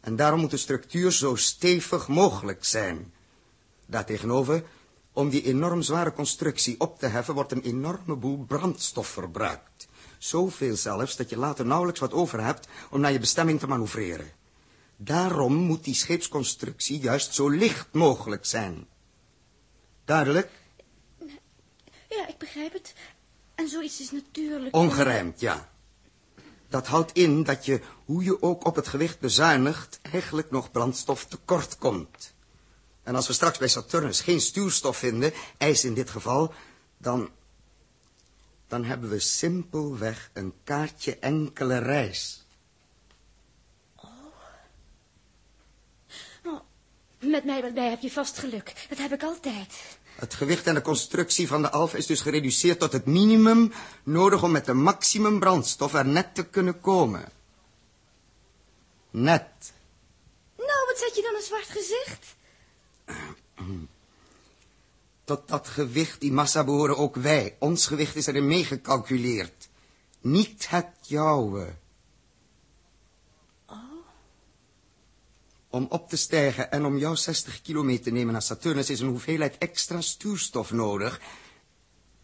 [0.00, 3.12] En daarom moet de structuur zo stevig mogelijk zijn.
[3.86, 4.64] Daartegenover,
[5.12, 9.88] om die enorm zware constructie op te heffen, wordt een enorme boel brandstof verbruikt.
[10.18, 14.32] Zoveel zelfs dat je later nauwelijks wat over hebt om naar je bestemming te manoeuvreren.
[14.96, 18.86] Daarom moet die scheepsconstructie juist zo licht mogelijk zijn.
[20.10, 20.50] Duidelijk?
[22.08, 22.94] Ja, ik begrijp het.
[23.54, 24.76] En zoiets is natuurlijk...
[24.76, 25.68] Ongerijmd, ja.
[26.68, 31.24] Dat houdt in dat je, hoe je ook op het gewicht bezuinigt, eigenlijk nog brandstof
[31.24, 32.34] tekort komt.
[33.02, 36.54] En als we straks bij Saturnus geen stuurstof vinden, ijs in dit geval,
[36.96, 37.30] dan...
[38.68, 42.44] dan hebben we simpelweg een kaartje enkele reis.
[46.44, 46.60] Oh,
[47.20, 48.86] met mij wat bij heb je vast geluk.
[48.88, 49.98] Dat heb ik altijd.
[50.20, 54.42] Het gewicht en de constructie van de Alfa is dus gereduceerd tot het minimum nodig
[54.42, 57.28] om met de maximum brandstof er net te kunnen komen.
[59.10, 59.72] Net.
[60.56, 62.36] Nou, wat zet je dan een zwart gezicht?
[65.24, 67.56] Tot dat gewicht, die massa, behoren ook wij.
[67.58, 69.68] Ons gewicht is erin meegecalculeerd.
[70.20, 71.74] Niet het jouwe.
[75.72, 78.90] Om op te stijgen en om jouw 60 kilometer te nemen naar Saturnus...
[78.90, 81.20] is een hoeveelheid extra stuurstof nodig...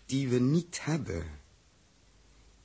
[0.07, 1.27] die we niet hebben.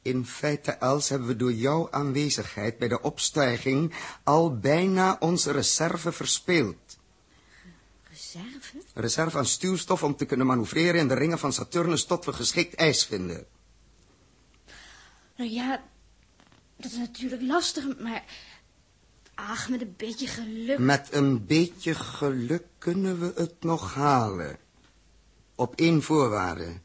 [0.01, 3.93] In feite, Els, hebben we door jouw aanwezigheid bij de opstijging...
[4.23, 6.97] al bijna onze reserve verspeeld.
[8.09, 8.77] Reserve?
[8.93, 12.05] Reserve aan stuurstof om te kunnen manoeuvreren in de ringen van Saturnus...
[12.05, 13.45] tot we geschikt ijs vinden.
[15.35, 15.83] Nou ja,
[16.77, 18.23] dat is natuurlijk lastig, maar...
[19.49, 20.79] Ach, met een beetje geluk...
[20.79, 24.57] Met een beetje geluk kunnen we het nog halen.
[25.55, 26.79] Op één voorwaarde.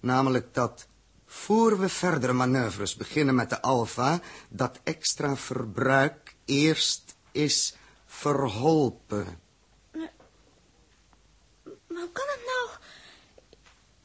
[0.00, 0.86] Namelijk dat,
[1.26, 4.20] voor we verdere manoeuvres beginnen met de Alpha...
[4.48, 9.40] dat extra verbruik eerst is verholpen.
[9.92, 10.10] Maar
[11.86, 12.78] hoe kan het nou?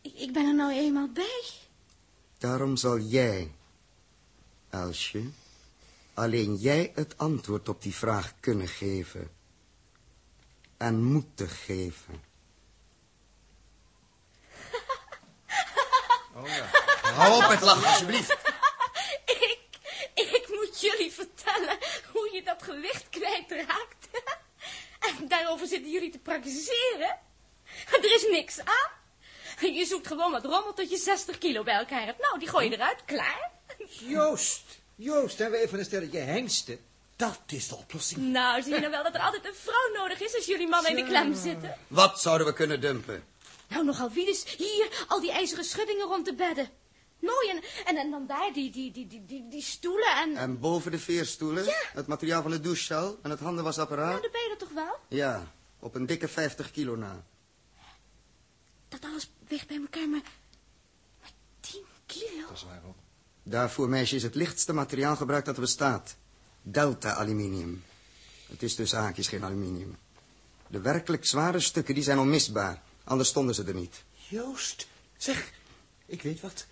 [0.02, 1.44] Ik, ik ben er nou eenmaal bij.
[2.38, 3.56] Daarom zal jij,
[4.70, 5.30] Elsje,
[6.13, 9.32] alleen jij het antwoord op die vraag kunnen geven.
[10.78, 12.23] En moeten geven.
[16.36, 16.65] Oh ja.
[17.02, 18.32] Hou op met lachen, alsjeblieft.
[19.26, 19.60] ik,
[20.13, 21.78] ik moet jullie vertellen
[22.12, 24.10] hoe je dat gewicht kwijtraakt.
[24.99, 27.19] en daarover zitten jullie te praktiseren.
[27.91, 28.91] Er is niks aan.
[29.73, 32.21] Je zoekt gewoon wat rommel tot je 60 kilo bij elkaar hebt.
[32.21, 33.52] Nou, die gooi je eruit, klaar.
[33.88, 36.79] Joost, Joost, hebben we even een stelletje hengsten?
[37.15, 38.21] Dat is de oplossing.
[38.21, 40.91] Nou, zie je nou wel dat er altijd een vrouw nodig is als jullie mannen
[40.97, 41.77] in de klem zitten?
[41.88, 43.23] Wat zouden we kunnen dumpen?
[43.69, 46.69] Nou, nogal wie dus hier al die ijzeren schuddingen rond de bedden.
[47.19, 50.36] Mooi, en, en, en dan daar die, die, die, die, die, die stoelen en...
[50.36, 51.73] En boven de veerstoelen, Ja.
[51.93, 54.10] het materiaal van de douchecel en het handenwasapparaat?
[54.10, 54.95] Nou, dan ben je er toch wel?
[55.08, 57.23] Ja, op een dikke 50 kilo na.
[58.89, 60.21] Dat alles weegt bij elkaar maar...
[61.21, 62.47] maar 10 kilo.
[62.47, 62.95] Dat is waar ook.
[63.43, 66.15] Daarvoor, meisje, is het lichtste materiaal gebruikt dat er bestaat.
[66.62, 67.84] Delta-aluminium.
[68.49, 69.97] Het is tussen haakjes geen aluminium.
[70.67, 72.82] De werkelijk zware stukken, die zijn onmisbaar.
[73.03, 74.03] Anders stonden ze er niet.
[74.29, 75.51] Joost, zeg,
[76.06, 76.65] ik weet wat.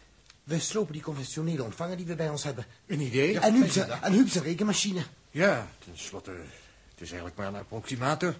[0.43, 2.65] We slopen die conventionele ontvanger die we bij ons hebben.
[2.87, 3.39] Een idee?
[3.39, 5.03] en Huub zijn- en Huub zijn rekenmachine.
[5.31, 8.35] Ja, tenslotte, het is eigenlijk maar een approximator.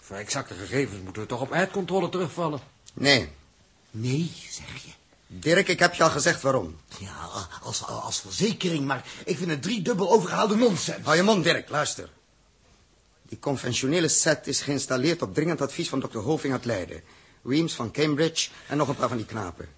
[0.00, 2.60] Voor exacte gegevens moeten we toch op aardcontrole terugvallen.
[2.94, 3.28] Nee.
[3.90, 4.90] Nee, zeg je.
[5.30, 6.76] Dirk, ik heb je al gezegd waarom.
[6.98, 7.28] Ja,
[7.62, 11.04] als, als verzekering, maar ik vind het driedubbel overgehaalde nonsens.
[11.04, 12.10] Hou je mond, Dirk, luister.
[13.22, 17.02] Die conventionele set is geïnstalleerd op dringend advies van dokter Hoving uit Leiden.
[17.42, 19.68] Weems van Cambridge en nog een paar van die knapen.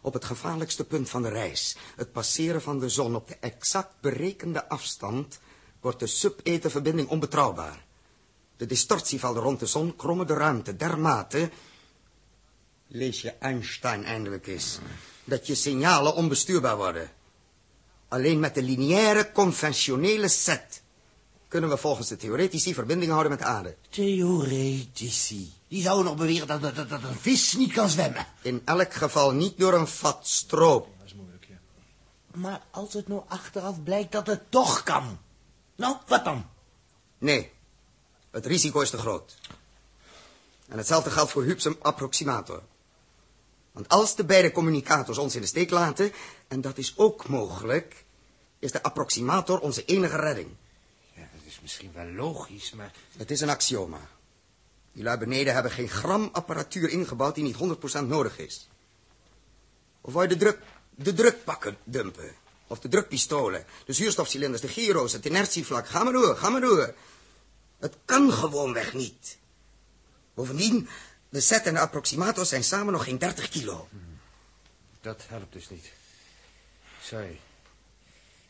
[0.00, 4.00] Op het gevaarlijkste punt van de reis, het passeren van de zon op de exact
[4.00, 5.38] berekende afstand,
[5.80, 7.84] wordt de sub-etherverbinding onbetrouwbaar.
[8.56, 11.50] De distortievelden rond de zon krommen de ruimte dermate,
[12.90, 14.78] lees je Einstein eindelijk eens,
[15.24, 17.10] dat je signalen onbestuurbaar worden.
[18.08, 20.82] Alleen met de lineaire conventionele set
[21.48, 23.76] kunnen we volgens de theoretici verbinding houden met de aarde.
[23.90, 25.52] Theoretici.
[25.68, 28.26] Die zouden nog beweren dat, dat, een vis niet kan zwemmen.
[28.42, 30.88] In elk geval niet door een vat stroop.
[30.98, 31.58] Dat is moeilijk, ja.
[32.34, 35.18] Maar als het nou achteraf blijkt dat het toch kan.
[35.76, 36.46] Nou, wat dan?
[37.18, 37.50] Nee,
[38.30, 39.36] het risico is te groot.
[40.68, 42.62] En hetzelfde geldt voor Huub's approximator.
[43.80, 46.12] Want als de beide communicators ons in de steek laten,
[46.48, 48.04] en dat is ook mogelijk,
[48.58, 50.48] is de approximator onze enige redding.
[51.14, 52.92] Ja, dat is misschien wel logisch, maar...
[53.16, 54.00] Het is een axioma.
[54.92, 57.56] Die lui beneden hebben geen gram apparatuur ingebouwd die niet
[58.02, 58.68] 100% nodig is.
[60.00, 60.58] Of wou je de, druk,
[60.90, 62.34] de drukpakken dumpen?
[62.66, 65.88] Of de drukpistolen, de zuurstofcilinders, de gyro's, het inertievlak.
[65.88, 66.94] Ga maar door, ga maar door.
[67.78, 69.38] Het kan gewoonweg niet.
[70.34, 70.88] Bovendien,
[71.30, 73.88] de set en de approximator zijn samen nog geen 30 kilo.
[75.00, 75.92] Dat helpt dus niet.
[77.02, 77.40] Sorry.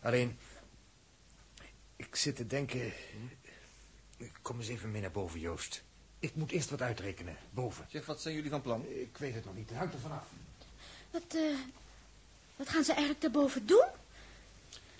[0.00, 0.38] Alleen,
[1.96, 2.92] ik zit te denken...
[4.42, 5.82] Kom eens even mee naar boven, Joost.
[6.18, 7.86] Ik moet eerst wat uitrekenen, boven.
[7.90, 8.84] Zeg, wat zijn jullie van plan?
[8.88, 10.24] Ik weet het nog niet, het hangt er vanaf.
[11.10, 11.42] Wat, eh,
[12.56, 13.84] Wat gaan ze eigenlijk daarboven doen?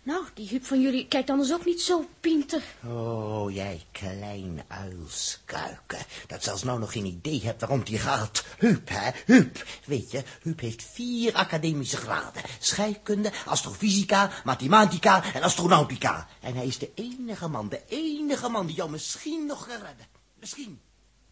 [0.03, 2.63] Nou, die Huub van jullie kijkt anders ook niet zo pinter.
[2.85, 5.99] Oh, jij klein uilskuiken.
[6.27, 8.45] Dat zelfs nou nog geen idee hebt waarom die gaat.
[8.59, 9.65] Huub, hè, Huub.
[9.85, 12.43] Weet je, Huub heeft vier academische graden.
[12.59, 16.29] Scheikunde, astrofysica, mathematica en astronautica.
[16.41, 20.07] En hij is de enige man, de enige man die jou misschien nog kan redden.
[20.39, 20.81] Misschien.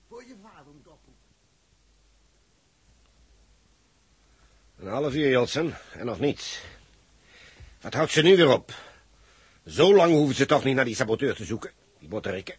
[0.09, 1.15] Voor je vader moet oproepen.
[4.79, 6.61] Een half uur, Jolsen, en nog niets.
[7.81, 8.73] Wat houdt ze nu weer op?
[9.67, 12.55] Zo lang hoeven ze toch niet naar die saboteur te zoeken, die botterikken.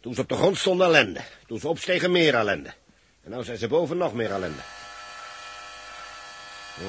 [0.00, 1.20] Toen ze op de grond stonden ellende.
[1.46, 2.74] Toen ze opstegen meer ellende.
[3.22, 4.62] En nou zijn ze boven nog meer ellende.
[6.74, 6.82] Hm.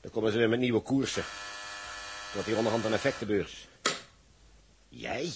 [0.00, 1.24] Dan komen ze weer met nieuwe koersen.
[2.32, 3.68] Tot die onderhand een effectenbeurs.
[4.88, 5.32] Jij?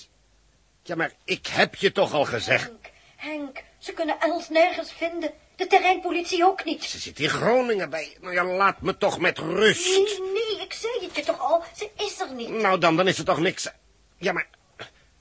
[0.83, 2.65] Ja, maar ik heb je toch al gezegd.
[2.65, 5.33] Henk, Henk, ze kunnen Els nergens vinden.
[5.61, 6.85] De terreinpolitie ook niet.
[6.85, 8.17] Ze zit in Groningen bij.
[8.21, 9.87] Nou ja, laat me toch met rust.
[9.87, 11.63] Nee, nee, ik zei het je toch al.
[11.77, 12.49] Ze is er niet.
[12.49, 13.69] Nou dan, dan is er toch niks.
[14.17, 14.49] Ja, maar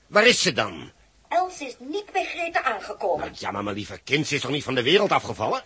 [0.06, 0.92] waar is ze dan?
[1.28, 3.26] Els is niet bij Greta aangekomen.
[3.26, 5.62] Nou, ja, maar mijn lieve kind, ze is toch niet van de wereld afgevallen?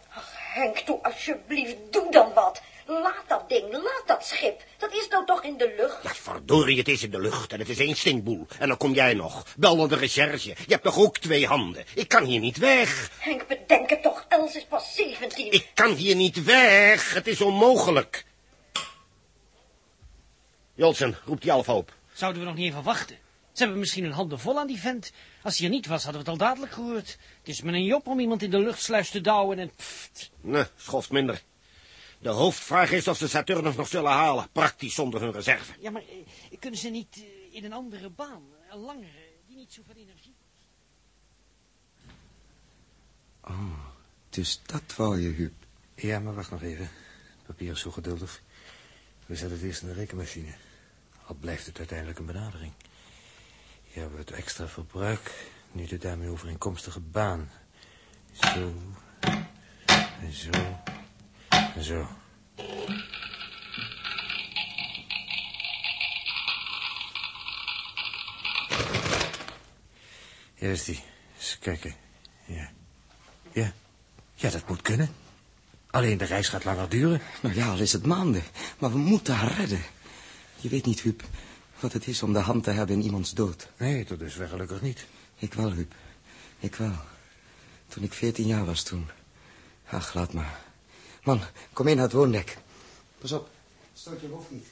[0.54, 2.60] Henk, doe alsjeblieft, doe dan wat.
[2.86, 4.62] Laat dat ding, laat dat schip.
[4.78, 6.02] Dat is nou toch in de lucht.
[6.02, 8.46] Ja, verdorie, het is in de lucht en het is één stinkboel.
[8.58, 9.44] En dan kom jij nog.
[9.56, 10.48] Bel dan de recherche.
[10.48, 11.84] Je hebt toch ook twee handen?
[11.94, 13.10] Ik kan hier niet weg.
[13.18, 14.13] Henk, bedenk het toch.
[14.44, 15.52] Els is pas 17.
[15.52, 17.14] Ik kan hier niet weg.
[17.14, 18.24] Het is onmogelijk.
[20.74, 21.94] Jolsen, roep die Alfa op.
[22.12, 23.16] Zouden we nog niet even wachten?
[23.52, 25.12] Ze hebben misschien een handen vol aan die vent.
[25.42, 27.18] Als hij er niet was, hadden we het al dadelijk gehoord.
[27.38, 29.70] Het is met een job om iemand in de luchtsluis te douwen en...
[29.76, 30.30] Pft.
[30.40, 31.42] Nee, schoft minder.
[32.18, 35.72] De hoofdvraag is of ze Saturnus nog zullen halen, praktisch zonder hun reserve.
[35.80, 39.72] Ja, maar eh, kunnen ze niet eh, in een andere baan, een langere, die niet
[39.72, 40.34] zoveel energie...
[43.42, 43.93] Oh,
[44.34, 45.52] dus dat wou je, Huub.
[45.94, 46.84] Ja, maar wacht nog even.
[46.84, 48.42] Het papier is zo geduldig.
[49.26, 50.54] We zetten het eerst in de rekenmachine.
[51.26, 52.72] Al blijft het uiteindelijk een benadering.
[53.82, 57.50] Hier hebben we het extra verbruik, nu de daarmee overeenkomstige baan.
[58.32, 58.74] Zo,
[60.20, 60.80] en zo,
[61.80, 62.08] zo.
[70.54, 71.02] Hier is die.
[71.36, 71.94] Eens kijken.
[72.44, 72.70] Ja.
[73.52, 73.72] Ja.
[74.34, 75.08] Ja, dat moet kunnen.
[75.90, 77.20] Alleen de reis gaat langer duren.
[77.42, 78.42] Nou ja, al is het maanden.
[78.78, 79.82] Maar we moeten haar redden.
[80.56, 81.22] Je weet niet, Huub,
[81.80, 83.68] wat het is om de hand te hebben in iemands dood.
[83.76, 85.06] Nee, tot dusver gelukkig niet.
[85.38, 85.94] Ik wel, Huub.
[86.58, 86.96] Ik wel.
[87.88, 89.08] Toen ik veertien jaar was toen.
[89.88, 90.60] Ach, laat maar.
[91.22, 91.40] Man,
[91.72, 92.58] kom in naar het woondek.
[93.18, 93.48] Pas op,
[93.94, 94.66] stoot je hoofd niet.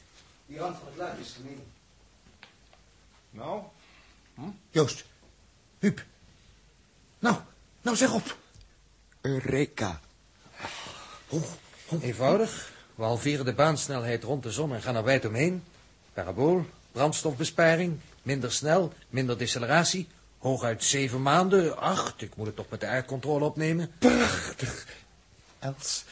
[0.47, 1.63] Die rand van het luik is gemeen.
[3.31, 3.63] Nou?
[4.35, 4.51] Hm?
[4.71, 5.05] Joost.
[5.79, 6.05] Huub.
[7.19, 7.37] Nou,
[7.83, 8.37] nou zeg op.
[9.23, 10.01] Eureka.
[11.27, 11.43] Hoe?
[12.01, 12.73] Eenvoudig.
[12.95, 15.65] We halveren de baansnelheid rond de zon en gaan er wijd omheen.
[16.13, 20.09] Parabool, brandstofbesparing, minder snel, minder deceleratie.
[20.39, 22.23] Hooguit zeven maanden, acht.
[22.23, 23.93] Ik moet het toch met de aircontrole opnemen.
[23.99, 24.87] Prachtig.
[25.59, 26.05] Els.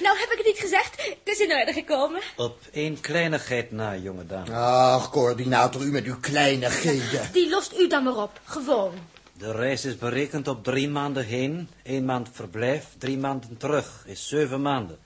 [0.00, 0.96] Nou, heb ik het niet gezegd.
[0.96, 2.20] Het is in orde gekomen.
[2.36, 4.54] Op één kleinigheid na, jonge dame.
[4.54, 7.32] Ach, coördinator, u met uw kleinigheden.
[7.32, 8.40] Die lost u dan maar op.
[8.44, 8.94] Gewoon.
[9.32, 14.28] De reis is berekend op drie maanden heen, één maand verblijf, drie maanden terug, is
[14.28, 14.98] zeven maanden.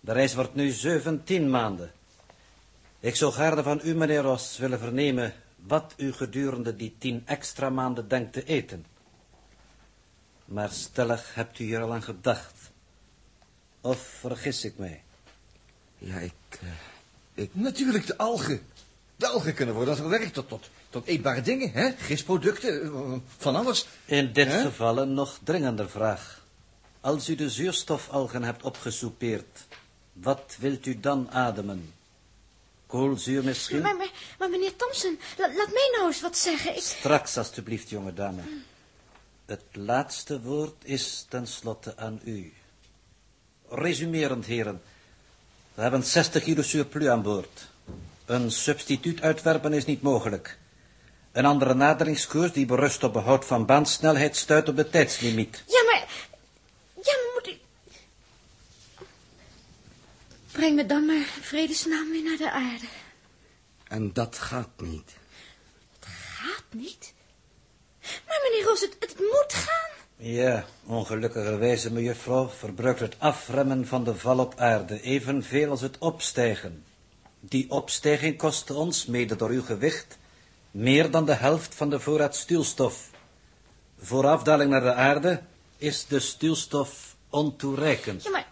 [0.00, 1.92] De reis wordt nu zeventien maanden.
[3.00, 7.70] Ik zou gaarne van u, meneer Ross, willen vernemen wat u gedurende die tien extra
[7.70, 8.86] maanden denkt te eten.
[10.44, 12.70] Maar stellig hebt u hier al aan gedacht.
[13.80, 15.02] Of vergis ik mij?
[15.98, 16.32] Ja, ik...
[16.62, 16.68] Uh,
[17.34, 17.50] ik...
[17.52, 18.60] Natuurlijk de algen.
[19.18, 21.90] De algen kunnen worden verwerkt tot, tot, tot eetbare dingen, hè?
[21.96, 23.86] Gistproducten, van alles.
[24.04, 24.60] In dit hè?
[24.60, 26.44] geval een nog dringender vraag.
[27.00, 29.66] Als u de zuurstofalgen hebt opgesoupeerd,
[30.12, 31.92] wat wilt u dan ademen?
[32.86, 33.82] Koolzuur misschien?
[33.82, 36.76] Maar, maar, maar meneer Thompson, la, laat mij nou eens wat zeggen.
[36.76, 36.82] Ik...
[36.82, 38.42] Straks, alstublieft, jonge dame.
[38.42, 38.48] Hm.
[39.46, 42.52] Het laatste woord is tenslotte aan u.
[43.68, 44.82] Resumerend, heren.
[45.74, 47.68] We hebben 60 kilo surplus aan boord.
[48.28, 50.58] Een substituut uitwerpen is niet mogelijk.
[51.32, 55.62] Een andere naderingskoers die berust op behoud van baansnelheid stuit op de tijdslimiet.
[55.66, 56.08] Ja, maar...
[56.94, 57.58] Ja, maar moet u...
[60.52, 62.86] Breng me dan maar vredesnaam weer naar de aarde.
[63.84, 65.12] En dat gaat niet.
[65.98, 67.12] Het gaat niet?
[68.00, 69.90] Maar meneer Roos, het, het moet gaan.
[70.16, 76.84] Ja, ongelukkigerwijze, mejuffrouw, verbruikt het afremmen van de val op aarde evenveel als het opstijgen.
[77.40, 80.18] Die opstijging kostte ons, mede door uw gewicht,
[80.70, 83.10] meer dan de helft van de voorraad stuwstof.
[83.98, 85.42] Voor afdaling naar de aarde
[85.76, 88.22] is de stuwstof ontoereikend.
[88.22, 88.46] Ja, maar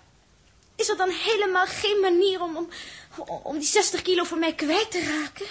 [0.76, 2.68] is er dan helemaal geen manier om, om,
[3.42, 5.46] om die 60 kilo van mij kwijt te raken?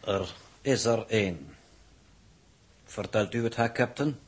[0.00, 1.56] Er is er één.
[2.84, 4.18] Vertelt u het haar, captain?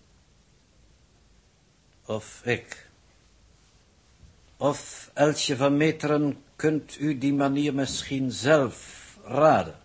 [2.07, 2.89] Of ik?
[4.57, 9.79] Of Elsje van Meteren, kunt u die manier misschien zelf raden?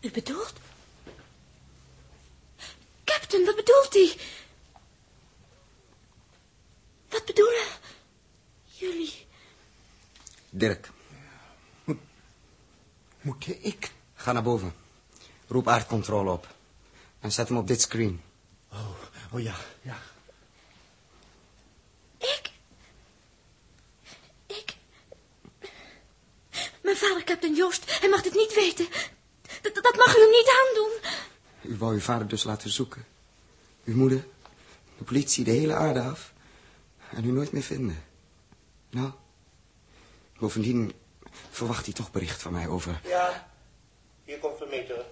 [0.00, 0.52] U bedoelt?
[3.04, 4.12] Captain, wat bedoelt u?
[7.08, 7.66] Wat bedoelen
[8.64, 9.26] jullie?
[10.50, 10.90] Dirk.
[13.20, 13.90] Moet ik?
[14.14, 14.74] Ga naar boven.
[15.46, 16.54] Roep aardcontrole op.
[17.20, 18.20] En zet hem op dit screen.
[18.72, 18.88] Oh,
[19.32, 19.96] oh ja, ja.
[22.18, 22.50] Ik?
[24.46, 24.76] Ik?
[26.88, 28.88] Mijn vader, Captain Joost, hij mag dit niet weten.
[29.62, 30.92] Dat, dat mag u hem niet aandoen.
[31.62, 33.06] U wou uw vader dus laten zoeken.
[33.84, 34.26] Uw moeder,
[34.98, 36.32] de politie, de hele aarde af.
[37.10, 38.04] En u nooit meer vinden.
[38.90, 39.10] Nou,
[40.38, 40.92] bovendien
[41.50, 43.00] verwacht hij toch bericht van mij over...
[43.04, 43.50] Ja,
[44.24, 45.06] hier komt Vermeteren.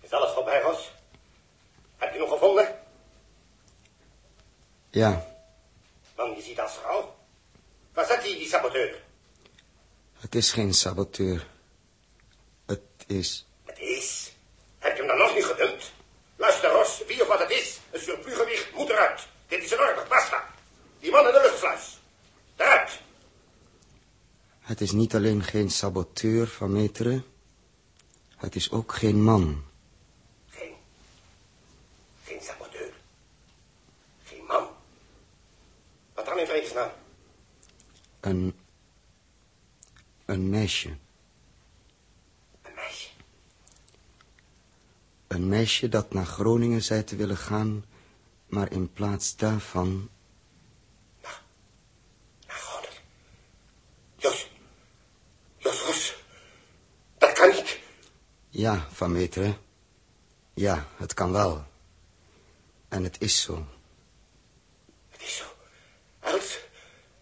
[0.00, 0.92] Is alles voorbij, Ros?
[1.96, 2.78] Heb je nog gevonden?
[4.90, 5.26] Ja,
[6.16, 7.16] Man, je ziet als vrouw.
[7.92, 9.04] Waar zet hij, die saboteur?
[10.20, 11.46] Het is geen saboteur.
[12.66, 13.46] Het is...
[13.64, 14.32] Het is.
[14.78, 15.92] Heb je hem dan nog niet gedumpt?
[16.36, 19.26] Luister, Ros, wie of wat het is, een surplugewicht moet eruit.
[19.48, 20.44] Dit is een orde, basta.
[21.00, 21.98] Die man in de luchtsluis.
[22.56, 23.00] Eruit.
[24.60, 27.24] Het is niet alleen geen saboteur van Meteren.
[28.36, 29.64] Het is ook geen man.
[32.24, 32.92] Geen saboteur.
[34.24, 34.68] Geen man.
[36.14, 36.90] Wat dan in vredesnaam?
[38.20, 38.65] Een...
[40.26, 40.96] Een meisje.
[42.62, 43.08] Een meisje.
[45.26, 47.84] Een meisje dat naar Groningen zei te willen gaan...
[48.46, 50.10] maar in plaats daarvan...
[54.16, 54.48] Jos.
[55.58, 56.14] Jos, Ros.
[57.18, 57.80] Dat kan niet.
[58.48, 59.58] Ja, van Meteren.
[60.54, 61.64] Ja, het kan wel.
[62.88, 63.66] En het is zo.
[65.08, 65.44] Het is zo.
[66.20, 66.58] Els,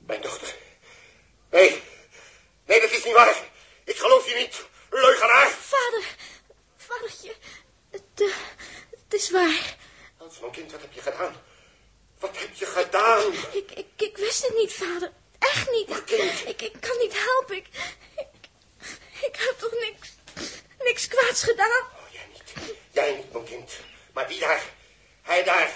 [0.07, 0.44] mijn dochter.
[3.05, 3.51] Is niet waar.
[3.85, 4.65] Ik geloof je niet.
[4.91, 5.49] Leugenaar.
[5.51, 6.05] Vader,
[6.77, 7.35] vadertje,
[7.91, 8.35] het, eh,
[8.91, 9.77] het is waar.
[10.21, 11.43] Els, mijn kind, wat heb je gedaan?
[12.19, 13.33] Wat heb je gedaan?
[13.53, 15.13] Ik, ik, ik wist het niet, vader.
[15.39, 15.91] Echt niet.
[16.47, 17.57] Ik, ik kan niet helpen.
[17.57, 17.67] Ik,
[18.17, 18.49] ik,
[19.21, 20.09] ik heb toch niks,
[20.79, 21.89] niks kwaads gedaan?
[22.91, 23.73] Jij niet, mijn kind.
[24.13, 24.63] Maar wie daar?
[25.23, 25.71] Hij daar.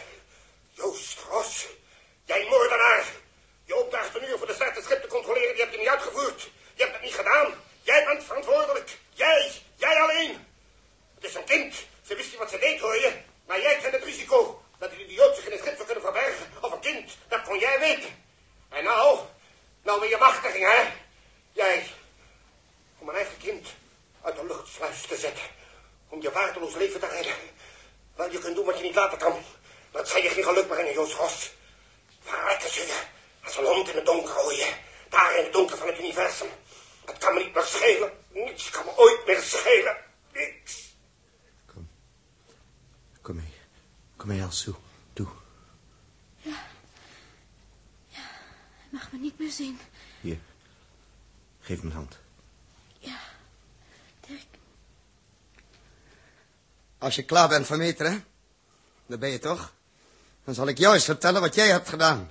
[0.71, 1.67] Joost Ros.
[2.25, 3.05] Jij moordenaar.
[3.65, 5.89] Je opdracht een uur voor de start het schip te controleren, die heb je niet
[5.89, 6.51] uitgevoerd.
[6.79, 7.55] Je hebt het niet gedaan.
[7.83, 8.99] Jij bent verantwoordelijk.
[9.13, 9.53] Jij.
[9.75, 10.47] Jij alleen.
[11.15, 11.75] Het is een kind.
[12.03, 13.13] Ze wist niet wat ze deed, hoor je.
[13.47, 14.63] Maar jij kent het risico.
[14.79, 16.47] Dat die idioot zich in het schip zou kunnen verbergen.
[16.61, 17.17] Of een kind.
[17.29, 18.25] Dat kon jij weten.
[18.69, 19.19] En nou...
[19.83, 20.93] Nou weer je machtiging, hè?
[21.53, 21.87] Jij...
[22.99, 23.69] Om een eigen kind
[24.23, 25.45] uit de luchtsluis te zetten.
[26.09, 27.35] Om je waardeloos leven te redden.
[28.17, 29.45] Wel, je kunt doen wat je niet laten kan.
[29.93, 31.51] Het zal je geen geluk brengen, Joost Ros.
[32.23, 33.03] Verrekken ze je.
[33.45, 34.73] Als een hond in het donker, je.
[35.09, 36.49] Daar in het donker van het universum.
[37.09, 38.13] Het kan me niet meer schelen.
[38.33, 39.97] Niets kan me ooit meer schelen.
[40.33, 40.97] Niks.
[43.29, 43.53] Kom mee.
[44.17, 44.75] Kom mee, Els, toe.
[45.13, 45.29] Doe.
[48.89, 49.79] Hij mag me niet meer zien.
[50.21, 50.39] Hier.
[51.61, 52.19] Geef me een hand.
[52.99, 53.19] Ja,
[54.27, 54.47] Dirk.
[56.99, 58.25] Als je klaar bent van Meteren,
[59.07, 59.73] dan ben je toch?
[60.45, 62.31] Dan zal ik jou eens vertellen wat jij hebt gedaan.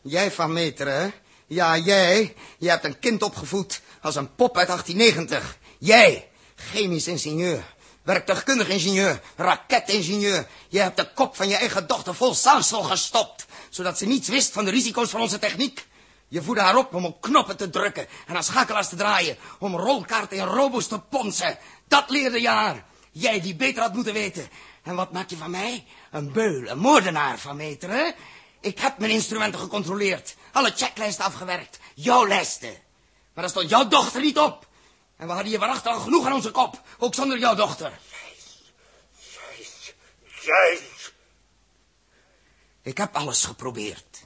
[0.00, 1.10] Jij van Meteren, hè?
[1.52, 2.34] Ja, jij.
[2.58, 5.58] Je hebt een kind opgevoed als een pop uit 1890.
[5.78, 10.46] Jij, chemisch ingenieur, werktuigkundig ingenieur, raketingenieur.
[10.68, 14.52] Je hebt de kop van je eigen dochter vol zaansel gestopt, zodat ze niets wist
[14.52, 15.86] van de risico's van onze techniek.
[16.28, 19.76] Je voedde haar op om op knoppen te drukken en aan schakelaars te draaien, om
[19.76, 21.58] rolkaarten en robo's te ponsen.
[21.88, 22.74] Dat leerde je.
[23.10, 24.48] Jij die beter had moeten weten.
[24.82, 25.84] En wat maak je van mij?
[26.10, 28.14] Een beul, een moordenaar van meteren.
[28.62, 30.36] Ik heb mijn instrumenten gecontroleerd.
[30.52, 31.78] Alle checklijsten afgewerkt.
[31.94, 32.70] Jouw lijsten.
[33.32, 34.66] Maar daar stond jouw dochter niet op.
[35.16, 36.82] En we hadden je waarachtig al genoeg aan onze kop.
[36.98, 37.98] Ook zonder jouw dochter.
[40.42, 40.80] Jij.
[42.82, 44.24] Ik heb alles geprobeerd.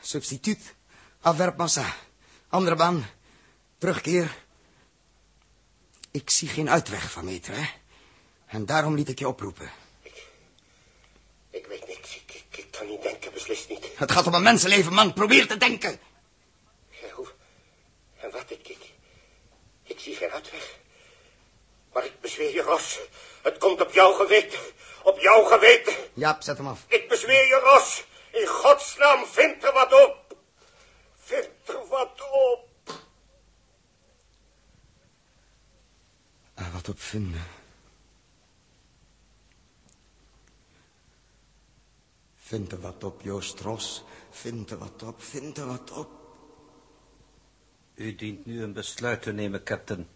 [0.00, 0.74] Substituut,
[1.20, 1.94] afwerpmassa,
[2.48, 3.06] andere baan,
[3.78, 4.36] terugkeer.
[6.10, 7.68] Ik zie geen uitweg van meteren.
[8.46, 9.70] En daarom liet ik je oproepen.
[12.56, 13.86] Ik kan niet denken, beslist niet.
[13.94, 15.12] Het gaat om een mensenleven, man.
[15.12, 16.00] Probeer te denken.
[16.90, 17.28] Ja, hoe?
[18.20, 18.50] En wat?
[18.50, 18.92] Ik, ik,
[19.82, 20.74] ik zie geen uitweg.
[21.92, 22.98] Maar ik bezweer je, Ros.
[23.42, 24.58] Het komt op jouw geweten.
[25.02, 25.94] Op jouw geweten.
[26.14, 26.84] Ja, zet hem af.
[26.86, 28.04] Ik bezweer je, Ros.
[28.32, 30.36] In godsnaam, vind er wat op.
[31.24, 32.68] Vind er wat op.
[36.54, 37.55] Ah, wat op vinden.
[42.46, 44.04] Vind er wat op, Joost Ros.
[44.30, 46.10] Vind er wat op, vind er wat op.
[47.94, 50.06] U dient nu een besluit te nemen, captain.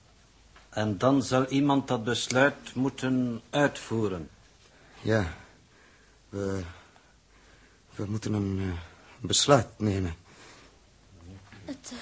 [0.68, 4.30] En dan zal iemand dat besluit moeten uitvoeren.
[5.02, 5.36] Ja,
[6.28, 6.62] we,
[7.94, 8.72] we moeten een uh,
[9.20, 10.14] besluit nemen.
[11.64, 11.98] Het, uh,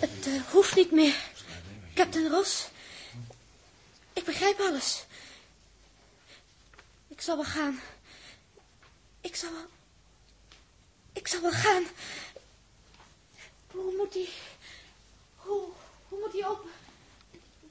[0.00, 1.30] het uh, hoeft niet meer,
[1.94, 2.68] Captain Ross.
[4.12, 5.06] Ik begrijp alles.
[7.08, 7.80] Ik zal wel gaan.
[9.26, 9.66] Ik zal wel...
[11.12, 11.84] Ik zal wel gaan.
[13.70, 14.28] Hoe moet die...
[15.36, 15.68] Hoe,
[16.08, 16.70] hoe moet die open?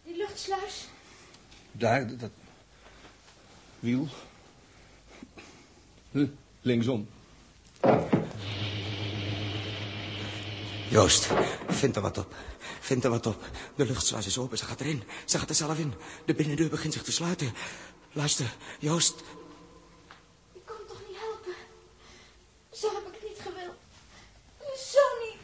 [0.03, 0.87] Die luchtsluis?
[1.71, 2.31] Daar, dat...
[3.79, 4.07] Wiel.
[6.61, 7.07] Linksom.
[10.89, 11.27] Joost,
[11.67, 12.35] vind er wat op.
[12.79, 13.49] Vind er wat op.
[13.75, 15.03] De luchtsluis is open, ze gaat erin.
[15.25, 15.93] Ze gaat er zelf in.
[16.25, 17.53] De binnendeur begint zich te sluiten.
[18.11, 19.23] Luister, Joost.
[20.53, 21.53] Ik kon toch niet helpen?
[22.75, 23.75] Zo heb ik niet gewild.
[24.77, 25.43] Zo niet.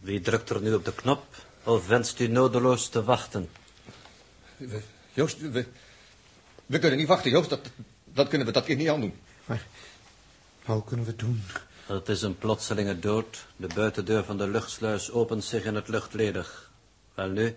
[0.00, 1.24] Wie drukt er nu op de knop?
[1.64, 3.50] Of wenst u nodeloos te wachten?
[4.56, 4.82] We,
[5.12, 5.66] Joost, we,
[6.66, 7.50] we kunnen niet wachten, Joost.
[7.50, 7.70] Dat,
[8.04, 9.14] dat kunnen we dat keer niet aan doen.
[9.44, 9.66] Maar
[10.64, 11.42] wat kunnen we doen?
[11.86, 13.46] Het is een plotselinge dood.
[13.56, 16.70] De buitendeur van de luchtsluis opent zich in het luchtledig.
[17.14, 17.56] Wel nu?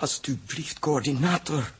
[0.00, 1.72] Alsjeblieft, coördinator.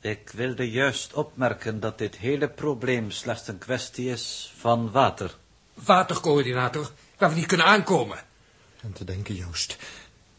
[0.00, 5.36] Ik wilde juist opmerken dat dit hele probleem slechts een kwestie is van water.
[5.74, 8.18] Watercoördinator, waar we niet kunnen aankomen.
[8.80, 9.76] En te denken, Joost,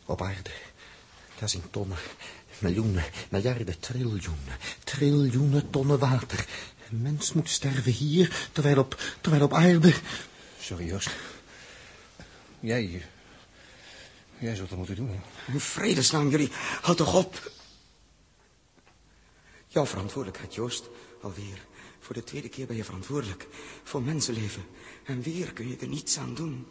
[0.05, 0.51] op aarde,
[1.39, 1.97] daar zijn tonnen,
[2.57, 6.45] miljoenen, miljarden, triljoenen, triljoenen tonnen water.
[6.89, 9.93] Een mens moet sterven hier, terwijl op, terwijl op aarde...
[10.59, 11.09] Sorry, Joost.
[12.59, 13.05] Jij...
[14.39, 15.21] Jij zult het moeten doen.
[15.47, 17.51] In vredesnaam, jullie, houd toch op.
[19.67, 20.89] Jouw verantwoordelijkheid, Joost.
[21.21, 21.65] Alweer.
[21.99, 23.47] Voor de tweede keer ben je verantwoordelijk.
[23.83, 24.65] Voor mensenleven.
[25.05, 26.67] En weer kun je er niets aan doen.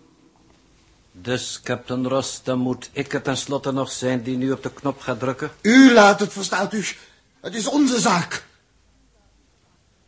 [1.12, 5.00] Dus, Captain Ross, dan moet ik er tenslotte nog zijn die nu op de knop
[5.00, 5.50] gaat drukken?
[5.60, 6.84] U laat het, verstaat u.
[7.40, 8.46] Het is onze zaak.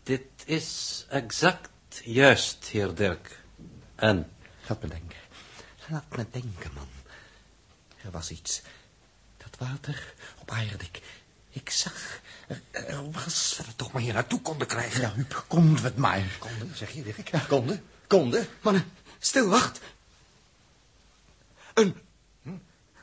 [0.03, 1.69] Dit is exact
[2.05, 3.41] juist, heer Dirk.
[3.95, 4.31] En?
[4.69, 5.19] Laat me denken.
[5.89, 6.89] Laat me denken, man.
[8.05, 8.63] Er was iets.
[9.37, 10.53] Dat water op.
[10.79, 11.01] Ik,
[11.51, 12.21] ik zag.
[12.47, 13.55] Er, er was.
[13.57, 15.01] Dat we toch maar hier naartoe konden krijgen.
[15.01, 16.23] Ja, Huub, konden we het maar.
[16.39, 17.31] Konden, zeg je, Dirk?
[17.31, 17.39] Ja.
[17.49, 18.49] Konden, konden.
[18.61, 19.81] Mannen, stil, wacht.
[21.75, 21.97] Een...
[22.43, 22.51] Hm?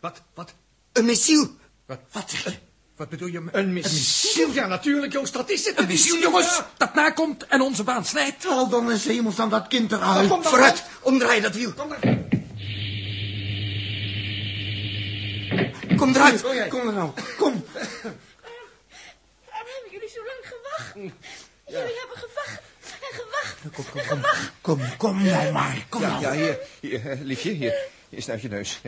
[0.02, 0.54] Wat, wat?
[0.94, 1.56] Een missiel.
[1.86, 2.58] Wat, wat zeg je?
[2.96, 3.44] Wat bedoel je?
[3.52, 4.52] Een missiel?
[4.52, 5.80] Ja, natuurlijk, Joost, dat is het.
[5.80, 8.44] Een missiel, jongens, dat nakomt en onze baan snijdt.
[8.44, 10.28] Haal dan eens hemels dan dat kind eruit.
[10.42, 11.74] Vooruit, omdraai dat wiel.
[11.74, 11.94] Kom,
[15.98, 16.42] Kom eruit.
[16.70, 17.66] Kom er nou, kom.
[19.50, 20.94] Waarom hebben jullie zo lang gewacht?
[21.66, 24.22] Jullie hebben gewacht en gewacht Kom, kom, kom.
[24.62, 25.86] Kom, kom nou maar.
[25.90, 26.22] Kom Ja, nou.
[26.22, 27.76] ja hier, hier, eh, liefje, hier.
[28.10, 28.80] Hier snuit je neus.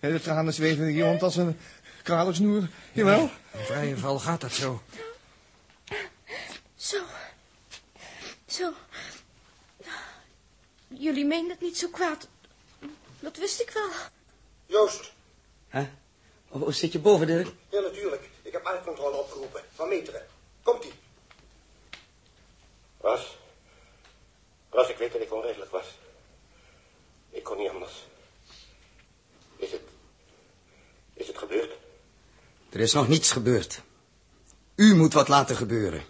[0.00, 0.12] Hè?
[0.12, 1.58] De tranen zweven hier rond als een
[2.02, 2.68] kralensnoer.
[2.92, 3.30] Jawel.
[3.52, 4.82] In vrije val gaat dat zo.
[6.76, 7.02] Zo.
[8.46, 8.72] Zo.
[10.88, 12.28] Jullie meenden het niet zo kwaad.
[13.20, 13.90] Dat wist ik wel.
[14.66, 15.12] Joost.
[15.70, 15.86] Huh?
[16.48, 17.48] Oh, zit je boven, Dirk?
[17.68, 18.28] Ja, natuurlijk.
[18.42, 19.62] Ik heb aardcontrole opgeroepen.
[19.74, 20.26] Van meteren.
[20.62, 20.92] Komt-ie.
[23.00, 23.38] Ras.
[24.70, 25.86] Ras, ik weet dat ik onredelijk was.
[27.30, 27.92] Ik kon niet anders.
[29.56, 29.82] Is het...
[31.14, 31.72] Is het gebeurd?
[32.70, 33.80] Er is nog niets gebeurd.
[34.74, 36.04] U moet wat laten gebeuren.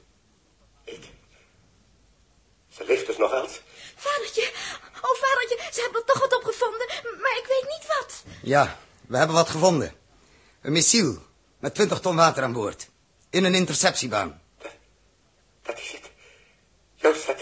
[2.69, 3.61] Ze ligt dus nog eens.
[3.97, 4.53] Vadertje,
[5.03, 8.23] oh vadertje, ze hebben er toch wat op gevonden, maar ik weet niet wat.
[8.43, 8.79] Ja,
[9.09, 9.95] we hebben wat gevonden.
[10.61, 11.19] Een missiel
[11.59, 12.89] met 20 ton water aan boord.
[13.31, 14.41] In een interceptiebaan.
[15.63, 16.11] Dat is het.
[16.95, 17.37] Joost, dat,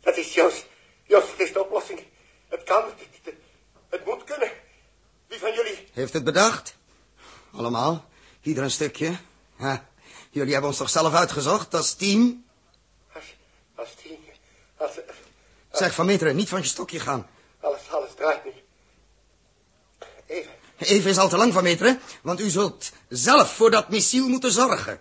[0.00, 0.66] dat is Joost.
[1.04, 2.00] Joost, het is de oplossing.
[2.48, 3.34] Het kan, het, het,
[3.88, 4.50] het moet kunnen.
[5.26, 5.88] Wie van jullie?
[5.92, 6.76] Heeft het bedacht?
[7.52, 8.04] Allemaal.
[8.42, 9.16] Ieder een stukje.
[9.58, 9.88] Ja.
[10.30, 12.44] Jullie hebben ons toch zelf uitgezocht als team?
[13.14, 13.24] Als,
[13.74, 14.18] als die...
[14.76, 14.90] Als,
[15.70, 17.28] Zeg, Van Meteren, niet van je stokje gaan.
[17.60, 18.52] alles, alles draait nu.
[20.78, 21.10] Even.
[21.10, 25.00] Is al te lang, Van Meteren, want u zult zelf voor dat missiel moeten zorgen.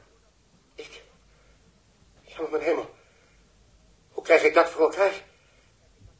[0.75, 2.95] Ja, maar mijn hemel.
[4.09, 5.23] Hoe krijg ik dat voor elkaar?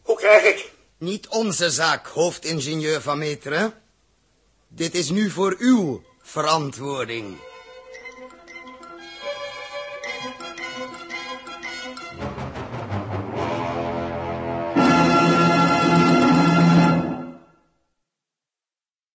[0.02, 0.74] Hoe krijg ik...
[0.98, 3.82] Niet onze zaak, hoofdingenieur Van Meteren.
[4.68, 7.38] Dit is nu voor uw verantwoording.